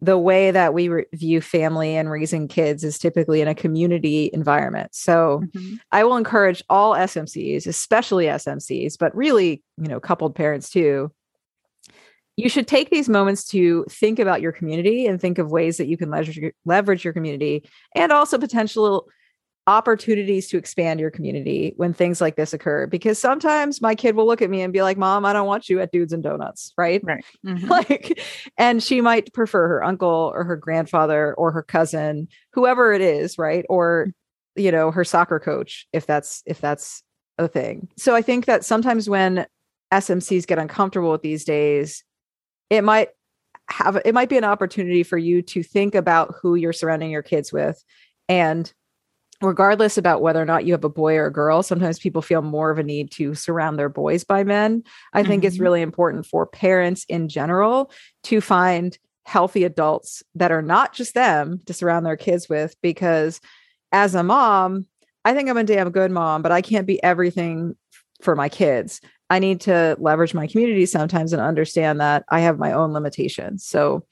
the 0.00 0.18
way 0.18 0.50
that 0.50 0.74
we 0.74 0.88
re- 0.88 1.06
view 1.12 1.40
family 1.40 1.96
and 1.96 2.10
raising 2.10 2.46
kids 2.46 2.84
is 2.84 2.98
typically 2.98 3.40
in 3.40 3.48
a 3.48 3.54
community 3.54 4.30
environment. 4.32 4.94
So 4.94 5.42
mm-hmm. 5.44 5.76
I 5.90 6.04
will 6.04 6.16
encourage 6.16 6.62
all 6.68 6.94
SMCs, 6.94 7.66
especially 7.66 8.26
SMCs, 8.26 8.96
but 8.98 9.14
really, 9.16 9.62
you 9.76 9.88
know, 9.88 9.98
coupled 9.98 10.34
parents 10.34 10.70
too. 10.70 11.10
You 12.36 12.48
should 12.48 12.68
take 12.68 12.90
these 12.90 13.08
moments 13.08 13.44
to 13.46 13.84
think 13.90 14.20
about 14.20 14.40
your 14.40 14.52
community 14.52 15.06
and 15.06 15.20
think 15.20 15.38
of 15.38 15.50
ways 15.50 15.76
that 15.78 15.88
you 15.88 15.96
can 15.96 16.10
leverage 16.10 16.36
your, 16.36 16.52
leverage 16.64 17.02
your 17.04 17.12
community 17.12 17.68
and 17.96 18.12
also 18.12 18.38
potential 18.38 19.08
opportunities 19.68 20.48
to 20.48 20.56
expand 20.56 20.98
your 20.98 21.10
community 21.10 21.74
when 21.76 21.92
things 21.92 22.22
like 22.22 22.36
this 22.36 22.54
occur. 22.54 22.86
Because 22.86 23.18
sometimes 23.18 23.82
my 23.82 23.94
kid 23.94 24.16
will 24.16 24.26
look 24.26 24.40
at 24.40 24.48
me 24.48 24.62
and 24.62 24.72
be 24.72 24.82
like 24.82 24.96
mom 24.96 25.26
i 25.26 25.32
don't 25.32 25.46
want 25.46 25.68
you 25.68 25.78
at 25.78 25.92
dudes 25.92 26.12
and 26.12 26.22
donuts 26.22 26.72
right? 26.76 27.02
Right. 27.04 27.24
Mm-hmm. 27.46 27.68
like 27.68 28.20
and 28.56 28.82
she 28.82 29.00
might 29.00 29.32
prefer 29.32 29.68
her 29.68 29.84
uncle 29.84 30.32
or 30.34 30.42
her 30.44 30.56
grandfather 30.56 31.34
or 31.34 31.52
her 31.52 31.62
cousin 31.62 32.28
whoever 32.52 32.92
it 32.92 33.00
is 33.00 33.38
right? 33.38 33.64
Or 33.68 34.08
you 34.56 34.72
know 34.72 34.90
her 34.90 35.04
soccer 35.04 35.38
coach 35.38 35.86
if 35.92 36.06
that's 36.06 36.42
if 36.46 36.60
that's 36.60 37.02
a 37.36 37.46
thing. 37.46 37.88
So 37.96 38.14
i 38.14 38.22
think 38.22 38.46
that 38.46 38.64
sometimes 38.64 39.08
when 39.08 39.46
smcs 39.92 40.46
get 40.46 40.58
uncomfortable 40.58 41.12
with 41.12 41.22
these 41.22 41.44
days 41.44 42.02
it 42.70 42.82
might 42.82 43.10
have 43.68 43.96
it 44.04 44.14
might 44.14 44.28
be 44.30 44.38
an 44.38 44.44
opportunity 44.44 45.02
for 45.02 45.18
you 45.18 45.42
to 45.42 45.62
think 45.62 45.94
about 45.94 46.34
who 46.40 46.54
you're 46.54 46.72
surrounding 46.72 47.10
your 47.10 47.22
kids 47.22 47.52
with 47.52 47.84
and 48.28 48.72
regardless 49.40 49.96
about 49.96 50.20
whether 50.20 50.42
or 50.42 50.44
not 50.44 50.64
you 50.64 50.72
have 50.72 50.84
a 50.84 50.88
boy 50.88 51.16
or 51.16 51.26
a 51.26 51.32
girl 51.32 51.62
sometimes 51.62 51.98
people 51.98 52.22
feel 52.22 52.42
more 52.42 52.70
of 52.70 52.78
a 52.78 52.82
need 52.82 53.10
to 53.12 53.34
surround 53.34 53.78
their 53.78 53.88
boys 53.88 54.24
by 54.24 54.42
men. 54.42 54.82
I 55.12 55.22
think 55.22 55.42
mm-hmm. 55.42 55.48
it's 55.48 55.60
really 55.60 55.82
important 55.82 56.26
for 56.26 56.46
parents 56.46 57.04
in 57.08 57.28
general 57.28 57.90
to 58.24 58.40
find 58.40 58.98
healthy 59.24 59.64
adults 59.64 60.22
that 60.34 60.50
are 60.50 60.62
not 60.62 60.92
just 60.94 61.14
them 61.14 61.60
to 61.66 61.72
surround 61.72 62.04
their 62.06 62.16
kids 62.16 62.48
with 62.48 62.74
because 62.80 63.40
as 63.92 64.14
a 64.14 64.22
mom 64.22 64.86
i 65.26 65.34
think 65.34 65.50
i'm 65.50 65.58
a 65.58 65.64
damn 65.64 65.90
good 65.90 66.10
mom 66.10 66.40
but 66.40 66.50
i 66.50 66.62
can't 66.62 66.86
be 66.86 67.02
everything 67.02 67.76
for 68.20 68.34
my 68.34 68.48
kids. 68.48 69.00
I 69.30 69.38
need 69.38 69.60
to 69.62 69.96
leverage 70.00 70.34
my 70.34 70.46
community 70.46 70.86
sometimes 70.86 71.32
and 71.32 71.42
understand 71.42 72.00
that 72.00 72.24
i 72.30 72.40
have 72.40 72.58
my 72.58 72.72
own 72.72 72.92
limitations. 72.92 73.64
So 73.64 74.04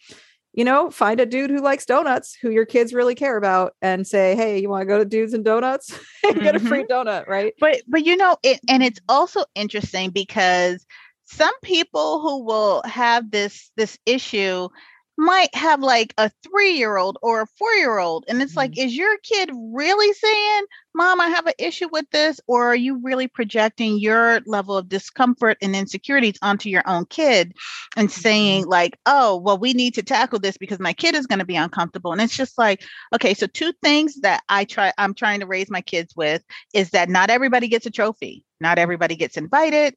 you 0.57 0.65
know, 0.65 0.91
find 0.91 1.21
a 1.21 1.27
dude 1.27 1.51
who 1.51 1.61
likes 1.61 1.85
donuts 1.85 2.35
who 2.41 2.51
your 2.51 2.65
kids 2.65 2.95
really 2.95 3.15
care 3.15 3.37
about 3.37 3.75
and 3.83 4.07
say, 4.07 4.35
hey, 4.35 4.59
you 4.59 4.71
want 4.71 4.81
to 4.81 4.87
go 4.87 4.99
to 4.99 5.05
Dudes 5.05 5.35
and 5.35 5.45
Donuts? 5.45 5.97
And 6.27 6.41
get 6.41 6.57
mm-hmm. 6.57 6.67
a 6.67 6.69
free 6.69 6.83
mm-hmm. 6.83 7.09
donut, 7.09 7.29
right? 7.29 7.55
But 7.61 7.83
but 7.87 8.05
you 8.05 8.17
know, 8.17 8.37
it 8.43 8.59
and 8.69 8.83
it's 8.83 8.99
also 9.09 9.45
interesting 9.55 10.11
because 10.11 10.85
some 11.27 11.53
people 11.63 12.21
who 12.21 12.45
will 12.45 12.83
have 12.85 13.31
this 13.31 13.71
this 13.77 13.97
issue 14.07 14.69
might 15.19 15.55
have 15.55 15.81
like 15.81 16.13
a 16.19 16.31
three 16.43 16.73
year 16.73 16.97
old 16.97 17.19
or 17.23 17.43
a 17.43 17.47
four 17.47 17.73
year 17.73 17.99
old. 17.99 18.25
And 18.29 18.43
it's 18.43 18.53
mm-hmm. 18.53 18.59
like, 18.59 18.79
is 18.79 18.97
your 18.97 19.17
kid 19.19 19.51
really 19.55 20.13
saying, 20.13 20.65
Mom, 20.95 21.21
I 21.21 21.29
have 21.29 21.47
an 21.47 21.55
issue 21.59 21.89
with 21.91 22.09
this? 22.11 22.41
Or 22.47 22.67
are 22.69 22.77
you 22.77 23.01
really 23.03 23.29
projecting 23.29 23.99
your 23.99 24.41
level 24.47 24.77
of 24.77 24.89
discomfort 24.89 25.59
and 25.61 25.77
insecurities 25.77 26.39
onto 26.43 26.69
your 26.69 26.83
own 26.87 27.07
kid 27.07 27.55
and 27.97 28.11
saying, 28.11 28.63
mm-hmm. 28.63 28.71
like, 28.71 28.99
oh, 29.07 29.37
well, 29.37 29.59
we 29.59 29.73
need 29.73 29.95
to 29.95 30.03
tackle 30.03 30.39
this 30.39 30.57
because 30.57 30.79
my 30.79 30.93
kid 30.93 31.15
is 31.15 31.27
going 31.27 31.39
to 31.39 31.45
be 31.45 31.57
uncomfortable? 31.57 32.13
And 32.13 32.21
it's 32.21 32.37
just 32.37 32.59
like, 32.59 32.83
okay, 33.15 33.35
so 33.35 33.47
two 33.47 33.73
things 33.83 34.21
that 34.21 34.43
I 34.49 34.65
try, 34.65 34.93
I'm 34.99 35.15
trying 35.15 35.41
to 35.41 35.47
raise 35.47 35.71
my 35.71 35.81
kids 35.83 36.15
with 36.17 36.43
is 36.75 36.91
that 36.91 37.09
not 37.09 37.31
everybody 37.31 37.69
gets 37.69 37.87
a 37.87 37.91
trophy. 37.91 38.45
Not 38.61 38.79
everybody 38.79 39.17
gets 39.17 39.37
invited 39.37 39.95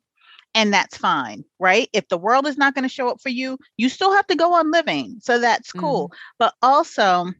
and 0.55 0.73
that's 0.73 0.97
fine, 0.97 1.43
right? 1.59 1.89
If 1.93 2.07
the 2.07 2.17
world 2.17 2.47
is 2.47 2.57
not 2.57 2.73
going 2.73 2.83
to 2.83 2.93
show 2.93 3.09
up 3.09 3.21
for 3.21 3.29
you, 3.29 3.57
you 3.77 3.89
still 3.89 4.13
have 4.13 4.27
to 4.27 4.35
go 4.35 4.53
on 4.53 4.71
living. 4.71 5.17
So 5.21 5.39
that's 5.39 5.71
cool. 5.71 6.09
Mm. 6.09 6.15
But 6.39 6.53
also, 6.61 7.31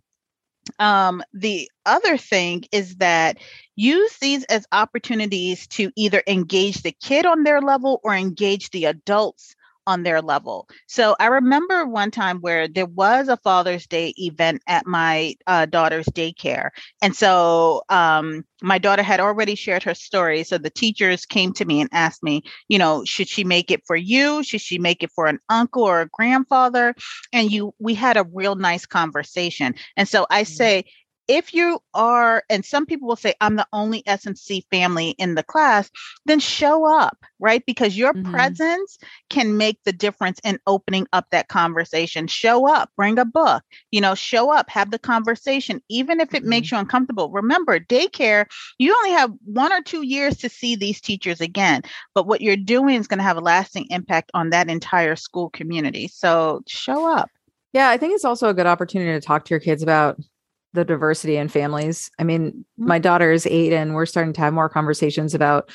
um, 0.78 1.24
the 1.34 1.70
other 1.86 2.18
thing 2.18 2.66
is 2.72 2.98
that 2.98 3.38
use 3.76 4.18
these 4.18 4.44
as 4.46 4.68
opportunities 4.72 5.68
to 5.68 5.92
either 5.96 6.22
engage 6.28 6.84
the 6.84 6.96
kid 7.02 7.26
on 7.26 7.44
their 7.44 7.62
level 7.62 8.00
or 8.04 8.14
engage 8.14 8.70
the 8.70 8.86
adults 8.86 9.56
on 9.88 10.04
their 10.04 10.22
level. 10.22 10.68
So 10.88 11.16
I 11.20 11.28
remember 11.28 11.86
one 11.86 12.12
time 12.12 12.40
where 12.40 12.68
there 12.68 12.86
was 12.86 13.28
a 13.28 13.38
Father's 13.38 13.88
Day 13.88 14.14
event 14.18 14.62
at 14.68 14.86
my 14.86 15.36
uh, 15.48 15.66
daughter's 15.66 16.06
daycare. 16.08 16.70
And 17.02 17.16
so 17.16 17.84
um, 17.90 18.44
my 18.62 18.78
daughter 18.78 19.04
had 19.04 19.20
already 19.20 19.56
shared 19.56 19.84
her 19.84 19.96
story. 19.96 20.44
So 20.44 20.58
the 20.58 20.70
teachers 20.70 21.26
came 21.26 21.54
to 21.54 21.66
me 21.66 21.82
and 21.82 21.90
asked 21.94 22.24
me, 22.24 22.44
you 22.68 22.78
know, 22.78 23.04
should 23.06 23.28
she 23.28 23.44
make 23.44 23.72
it 23.72 23.82
for 23.86 23.96
you? 23.96 24.44
Should 24.44 24.62
she 24.62 24.78
make 24.78 25.04
it 25.04 25.12
for 25.12 25.28
an 25.28 25.40
uncle 25.50 25.84
or 25.84 26.02
a 26.02 26.10
grandfather? 26.10 26.96
And 27.34 27.52
you, 27.52 27.74
we 27.80 27.94
had 27.96 28.18
a 28.18 28.28
real 28.34 28.56
nice 28.56 28.86
conversation. 28.86 29.76
And 29.98 30.08
so 30.08 30.28
I 30.30 30.44
mm-hmm. 30.44 30.54
say, 30.54 30.86
if 31.30 31.54
you 31.54 31.80
are, 31.94 32.44
and 32.50 32.66
some 32.66 32.88
people 32.88 33.08
will 33.08 33.16
say, 33.16 33.36
I'm 33.40 33.56
the 33.56 33.68
only 33.72 34.02
SMC 34.04 34.64
family 34.72 35.12
in 35.12 35.36
the 35.36 35.44
class, 35.44 35.92
then 36.26 36.40
show 36.40 36.92
up, 36.92 37.24
right? 37.38 37.64
Because 37.68 37.96
your 37.96 38.14
mm-hmm. 38.14 38.32
presence 38.32 38.98
can 39.30 39.56
make 39.56 39.78
the 39.86 39.94
difference 39.94 40.42
in 40.44 40.58
opening 40.66 41.06
up 41.14 41.28
that 41.30 41.48
conversation. 41.48 42.26
Show 42.26 42.68
up, 42.68 42.90
bring 42.98 43.20
a 43.20 43.26
book, 43.26 43.64
you 43.92 44.02
know, 44.02 44.16
show 44.16 44.52
up, 44.52 44.72
have 44.72 44.90
the 44.90 44.98
conversation, 44.98 45.84
even 45.88 46.20
if 46.20 46.34
it 46.34 46.40
mm-hmm. 46.42 46.50
makes 46.50 46.72
you 46.72 46.80
uncomfortable. 46.80 47.30
Remember, 47.30 47.80
daycare, 47.80 48.48
you 48.80 48.96
only 48.98 49.12
have 49.12 49.32
one 49.46 49.72
or 49.72 49.84
two 49.84 50.02
years 50.02 50.36
to 50.38 50.50
see 50.50 50.76
these 50.76 51.00
teachers 51.00 51.42
again, 51.42 51.84
but 52.16 52.26
what 52.26 52.42
you're 52.42 52.58
doing 52.58 52.96
is 52.96 53.08
going 53.08 53.20
to 53.20 53.24
have 53.24 53.38
a 53.38 53.42
lasting 53.42 53.86
impact 53.92 54.32
on 54.34 54.50
that 54.50 54.68
entire 54.68 55.16
school 55.16 55.52
community. 55.52 56.08
So 56.08 56.64
show 56.68 57.08
up. 57.16 57.30
Yeah, 57.72 57.90
I 57.90 57.98
think 57.98 58.16
it's 58.16 58.26
also 58.26 58.50
a 58.50 58.54
good 58.56 58.66
opportunity 58.66 59.12
to 59.12 59.24
talk 59.24 59.46
to 59.46 59.50
your 59.52 59.60
kids 59.60 59.84
about 59.84 60.20
the 60.74 60.86
diversity 60.86 61.38
in 61.38 61.48
families. 61.48 62.10
I 62.20 62.24
mean, 62.24 62.52
mm-hmm. 62.52 62.88
my 62.88 63.00
daughter 63.00 63.32
is 63.32 63.46
eight, 63.48 63.74
and 63.74 63.96
we're 63.96 64.06
starting 64.06 64.34
to 64.34 64.42
have 64.42 64.54
more 64.54 64.70
conversations 64.70 65.34
about 65.34 65.70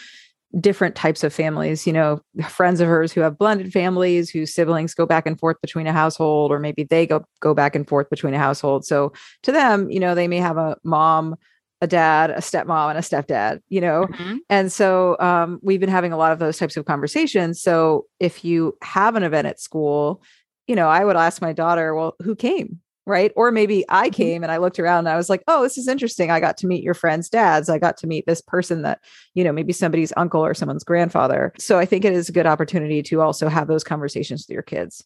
different 0.60 0.94
types 0.94 1.24
of 1.24 1.32
families. 1.32 1.86
You 1.86 1.92
know, 1.92 2.20
friends 2.48 2.80
of 2.80 2.88
hers 2.88 3.12
who 3.12 3.20
have 3.20 3.38
blended 3.38 3.72
families, 3.72 4.30
whose 4.30 4.54
siblings 4.54 4.94
go 4.94 5.06
back 5.06 5.26
and 5.26 5.38
forth 5.38 5.60
between 5.60 5.86
a 5.86 5.92
household, 5.92 6.52
or 6.52 6.58
maybe 6.58 6.84
they 6.84 7.06
go 7.06 7.24
go 7.40 7.54
back 7.54 7.74
and 7.74 7.88
forth 7.88 8.08
between 8.10 8.34
a 8.34 8.38
household. 8.38 8.84
So 8.84 9.12
to 9.42 9.52
them, 9.52 9.90
you 9.90 10.00
know, 10.00 10.14
they 10.14 10.28
may 10.28 10.38
have 10.38 10.56
a 10.56 10.76
mom, 10.84 11.36
a 11.80 11.86
dad, 11.86 12.30
a 12.30 12.38
stepmom, 12.38 12.90
and 12.90 12.98
a 12.98 13.02
stepdad. 13.02 13.60
You 13.68 13.80
know, 13.80 14.06
mm-hmm. 14.06 14.36
and 14.48 14.70
so 14.70 15.16
um, 15.18 15.58
we've 15.62 15.80
been 15.80 15.88
having 15.88 16.12
a 16.12 16.16
lot 16.16 16.32
of 16.32 16.38
those 16.38 16.58
types 16.58 16.76
of 16.76 16.84
conversations. 16.84 17.60
So 17.60 18.06
if 18.20 18.44
you 18.44 18.76
have 18.82 19.16
an 19.16 19.24
event 19.24 19.48
at 19.48 19.60
school, 19.60 20.22
you 20.66 20.76
know, 20.76 20.88
I 20.88 21.04
would 21.04 21.16
ask 21.16 21.42
my 21.42 21.52
daughter, 21.52 21.94
well, 21.94 22.14
who 22.22 22.36
came? 22.36 22.80
Right? 23.06 23.32
Or 23.36 23.50
maybe 23.50 23.84
I 23.88 24.08
mm-hmm. 24.08 24.14
came 24.14 24.42
and 24.42 24.50
I 24.50 24.56
looked 24.56 24.78
around 24.78 25.00
and 25.00 25.10
I 25.10 25.16
was 25.16 25.28
like, 25.28 25.42
oh, 25.48 25.62
this 25.62 25.78
is 25.78 25.88
interesting. 25.88 26.30
I 26.30 26.40
got 26.40 26.56
to 26.58 26.66
meet 26.66 26.82
your 26.82 26.94
friend's 26.94 27.28
dads. 27.28 27.68
I 27.68 27.78
got 27.78 27.96
to 27.98 28.06
meet 28.06 28.26
this 28.26 28.40
person 28.40 28.82
that, 28.82 29.00
you 29.34 29.44
know, 29.44 29.52
maybe 29.52 29.72
somebody's 29.72 30.12
uncle 30.16 30.44
or 30.44 30.54
someone's 30.54 30.84
grandfather. 30.84 31.52
So 31.58 31.78
I 31.78 31.84
think 31.86 32.04
it 32.04 32.12
is 32.12 32.28
a 32.28 32.32
good 32.32 32.46
opportunity 32.46 33.02
to 33.02 33.20
also 33.20 33.48
have 33.48 33.68
those 33.68 33.84
conversations 33.84 34.44
with 34.46 34.54
your 34.54 34.62
kids. 34.62 35.04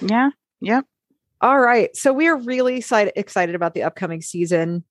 Yeah. 0.00 0.30
Yep. 0.60 0.86
All 1.40 1.60
right. 1.60 1.94
So 1.94 2.12
we 2.12 2.28
are 2.28 2.36
really 2.36 2.76
excited 2.76 3.54
about 3.54 3.74
the 3.74 3.82
upcoming 3.82 4.22
season 4.22 4.84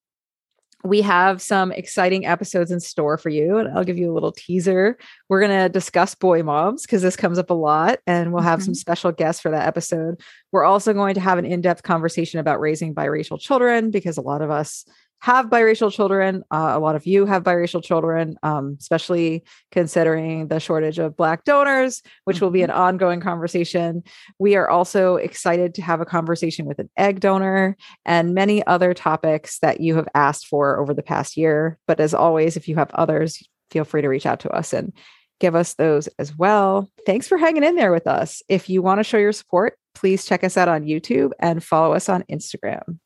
we 0.85 1.01
have 1.01 1.41
some 1.41 1.71
exciting 1.71 2.25
episodes 2.25 2.71
in 2.71 2.79
store 2.79 3.17
for 3.17 3.29
you. 3.29 3.57
And 3.57 3.75
I'll 3.75 3.83
give 3.83 3.97
you 3.97 4.11
a 4.11 4.13
little 4.13 4.31
teaser. 4.31 4.97
We're 5.29 5.39
going 5.39 5.63
to 5.63 5.69
discuss 5.69 6.13
boy 6.13 6.43
moms 6.43 6.83
because 6.83 7.01
this 7.01 7.15
comes 7.15 7.39
up 7.39 7.49
a 7.49 7.55
lot, 7.55 7.99
and 8.05 8.31
we'll 8.31 8.43
have 8.43 8.59
mm-hmm. 8.59 8.65
some 8.65 8.75
special 8.75 9.11
guests 9.11 9.41
for 9.41 9.51
that 9.51 9.67
episode. 9.67 10.21
We're 10.51 10.63
also 10.63 10.93
going 10.93 11.15
to 11.15 11.21
have 11.21 11.37
an 11.37 11.45
in 11.45 11.61
depth 11.61 11.83
conversation 11.83 12.39
about 12.39 12.59
raising 12.59 12.93
biracial 12.93 13.39
children 13.39 13.91
because 13.91 14.17
a 14.17 14.21
lot 14.21 14.41
of 14.41 14.51
us 14.51 14.85
have 15.25 15.47
biracial 15.47 15.91
children. 15.91 16.43
Uh, 16.51 16.73
a 16.75 16.79
lot 16.79 16.95
of 16.95 17.07
you 17.07 17.25
have 17.25 17.41
biracial 17.41 17.83
children, 17.83 18.37
um, 18.43 18.77
especially 18.79 19.43
considering 19.71 20.49
the 20.49 20.59
shortage 20.59 20.99
of 20.99 21.17
Black 21.17 21.43
donors, 21.45 22.03
which 22.25 22.41
will 22.41 22.51
be 22.51 22.61
an 22.61 22.69
mm-hmm. 22.69 22.79
ongoing 22.79 23.19
conversation. 23.21 24.03
We 24.37 24.55
are 24.55 24.69
also 24.69 25.15
excited 25.15 25.73
to 25.73 25.81
have 25.81 25.99
a 25.99 26.05
conversation 26.05 26.67
with 26.67 26.77
an 26.77 26.91
egg 26.95 27.21
donor 27.21 27.75
and 28.05 28.35
many 28.35 28.63
other 28.67 28.93
topics 28.93 29.57
that 29.59 29.81
you 29.81 29.95
have 29.95 30.07
asked 30.13 30.45
for 30.45 30.79
over 30.79 30.93
the 30.93 31.01
past 31.01 31.37
year. 31.37 31.79
But 31.87 31.99
as 31.99 32.13
always, 32.13 32.55
if 32.55 32.67
you 32.67 32.75
have 32.75 32.91
others, 32.93 33.41
feel 33.71 33.83
free 33.83 34.03
to 34.03 34.09
reach 34.09 34.27
out 34.27 34.41
to 34.41 34.51
us 34.51 34.73
and 34.73 34.93
give 35.39 35.55
us 35.55 35.73
those 35.73 36.05
as 36.19 36.37
well. 36.37 36.87
Thanks 37.07 37.27
for 37.27 37.39
hanging 37.39 37.63
in 37.63 37.75
there 37.77 37.91
with 37.91 38.05
us. 38.05 38.43
If 38.47 38.69
you 38.69 38.83
want 38.83 38.99
to 38.99 39.03
show 39.03 39.17
your 39.17 39.31
support, 39.31 39.75
please 39.95 40.23
check 40.23 40.43
us 40.43 40.55
out 40.55 40.67
on 40.67 40.83
YouTube 40.83 41.31
and 41.39 41.63
follow 41.63 41.93
us 41.95 42.09
on 42.09 42.21
Instagram. 42.31 42.99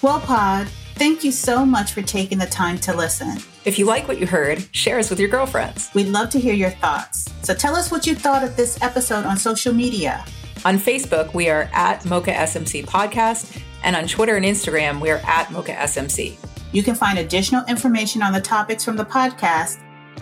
Well, 0.00 0.20
Pod, 0.20 0.68
thank 0.94 1.24
you 1.24 1.32
so 1.32 1.66
much 1.66 1.92
for 1.92 2.02
taking 2.02 2.38
the 2.38 2.46
time 2.46 2.78
to 2.78 2.94
listen. 2.94 3.38
If 3.64 3.78
you 3.78 3.84
like 3.84 4.06
what 4.06 4.20
you 4.20 4.26
heard, 4.26 4.64
share 4.74 4.98
us 4.98 5.10
with 5.10 5.18
your 5.18 5.28
girlfriends. 5.28 5.90
We'd 5.94 6.08
love 6.08 6.30
to 6.30 6.40
hear 6.40 6.54
your 6.54 6.70
thoughts. 6.70 7.26
So 7.42 7.54
tell 7.54 7.74
us 7.74 7.90
what 7.90 8.06
you 8.06 8.14
thought 8.14 8.44
of 8.44 8.56
this 8.56 8.80
episode 8.80 9.26
on 9.26 9.36
social 9.36 9.74
media. 9.74 10.24
On 10.64 10.78
Facebook, 10.78 11.34
we 11.34 11.48
are 11.48 11.68
at 11.72 12.04
Mocha 12.04 12.32
SMC 12.32 12.84
Podcast, 12.84 13.60
and 13.82 13.96
on 13.96 14.06
Twitter 14.06 14.36
and 14.36 14.44
Instagram, 14.44 15.00
we 15.00 15.10
are 15.10 15.20
at 15.24 15.50
Mocha 15.50 15.72
SMC. 15.72 16.36
You 16.72 16.82
can 16.82 16.94
find 16.94 17.18
additional 17.18 17.64
information 17.66 18.22
on 18.22 18.32
the 18.32 18.40
topics 18.40 18.84
from 18.84 18.96
the 18.96 19.04
podcast 19.04 19.80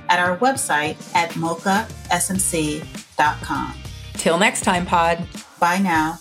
at 0.08 0.18
our 0.18 0.36
website 0.38 0.96
at 1.14 1.30
mochasmc.com. 1.30 3.74
Till 4.14 4.38
next 4.38 4.62
time, 4.62 4.86
Pod. 4.86 5.26
Bye 5.58 5.78
now. 5.78 6.18